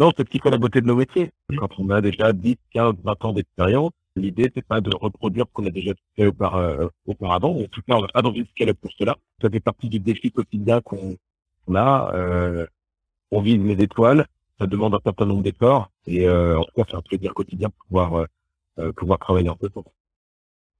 Non, 0.00 0.12
c'est 0.16 0.28
qui 0.28 0.38
fait 0.38 0.50
la 0.50 0.58
beauté 0.58 0.80
de 0.80 0.86
nos 0.86 0.94
métiers. 0.94 1.32
Quand 1.56 1.78
on 1.78 1.90
a 1.90 2.00
déjà 2.00 2.32
10, 2.32 2.56
15, 2.70 2.94
20 3.02 3.24
ans 3.24 3.32
d'expérience, 3.32 3.90
l'idée, 4.14 4.50
c'est 4.54 4.64
pas 4.64 4.80
de 4.80 4.94
reproduire 4.94 5.46
ce 5.48 5.52
qu'on 5.52 5.66
a 5.66 5.70
déjà 5.70 5.92
fait 6.14 6.22
euh, 6.22 6.88
auparavant. 7.06 7.58
En 7.58 7.64
tout 7.64 7.82
cas, 7.82 7.96
on 7.96 8.02
va 8.02 8.08
pas 8.08 8.22
dans 8.22 8.32
une 8.32 8.46
scale 8.46 8.74
pour 8.74 8.92
cela. 8.92 9.16
Ça 9.42 9.50
fait 9.50 9.60
partie 9.60 9.88
du 9.88 9.98
défi 9.98 10.30
quotidien 10.30 10.80
qu'on 10.82 11.16
a. 11.74 12.14
Euh, 12.14 12.66
on 13.30 13.40
vise 13.40 13.58
les 13.58 13.82
étoiles. 13.82 14.26
Ça 14.60 14.66
demande 14.66 14.94
un 14.94 15.00
certain 15.02 15.26
nombre 15.26 15.42
d'efforts. 15.42 15.90
Et 16.06 16.28
euh, 16.28 16.58
en 16.58 16.64
tout 16.64 16.72
cas, 16.76 16.84
c'est 16.88 16.96
un 16.96 17.02
plaisir 17.02 17.34
quotidien 17.34 17.68
pour 17.70 17.86
pouvoir, 17.86 18.26
pouvoir 18.96 19.18
travailler 19.18 19.48
en 19.48 19.56
peu 19.56 19.68
temps. 19.68 19.84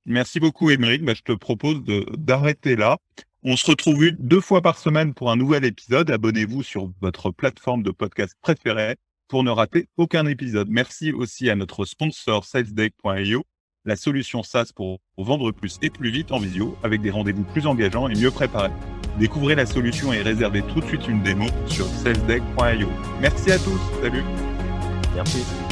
Merci 0.06 0.40
beaucoup, 0.40 0.70
Émeric. 0.70 1.04
Bah, 1.04 1.14
je 1.14 1.22
te 1.22 1.32
propose 1.32 1.82
d'arrêter 2.16 2.76
là. 2.76 2.98
On 3.44 3.56
se 3.56 3.70
retrouve 3.70 4.10
deux 4.18 4.40
fois 4.40 4.62
par 4.62 4.78
semaine 4.78 5.14
pour 5.14 5.30
un 5.30 5.36
nouvel 5.36 5.64
épisode. 5.64 6.10
Abonnez-vous 6.10 6.62
sur 6.62 6.90
votre 7.00 7.30
plateforme 7.30 7.82
de 7.82 7.90
podcast 7.90 8.34
préférée 8.40 8.96
pour 9.28 9.44
ne 9.44 9.50
rater 9.50 9.88
aucun 9.96 10.26
épisode. 10.26 10.68
Merci 10.70 11.12
aussi 11.12 11.48
à 11.48 11.54
notre 11.54 11.84
sponsor 11.84 12.44
salesdeck.io, 12.44 13.44
la 13.84 13.96
solution 13.96 14.42
SaaS 14.42 14.72
pour 14.74 15.00
vendre 15.18 15.52
plus 15.52 15.78
et 15.82 15.90
plus 15.90 16.10
vite 16.10 16.32
en 16.32 16.38
visio 16.38 16.76
avec 16.82 17.00
des 17.00 17.10
rendez-vous 17.10 17.44
plus 17.44 17.66
engageants 17.66 18.08
et 18.08 18.14
mieux 18.14 18.30
préparés. 18.30 18.72
Découvrez 19.18 19.54
la 19.54 19.66
solution 19.66 20.12
et 20.12 20.22
réservez 20.22 20.62
tout 20.62 20.80
de 20.80 20.86
suite 20.86 21.06
une 21.06 21.22
démo 21.22 21.46
sur 21.66 21.86
salesdeck.io. 21.86 22.88
Merci 23.20 23.52
à 23.52 23.58
tous. 23.58 23.80
Salut. 24.00 24.24
Merci. 25.14 25.67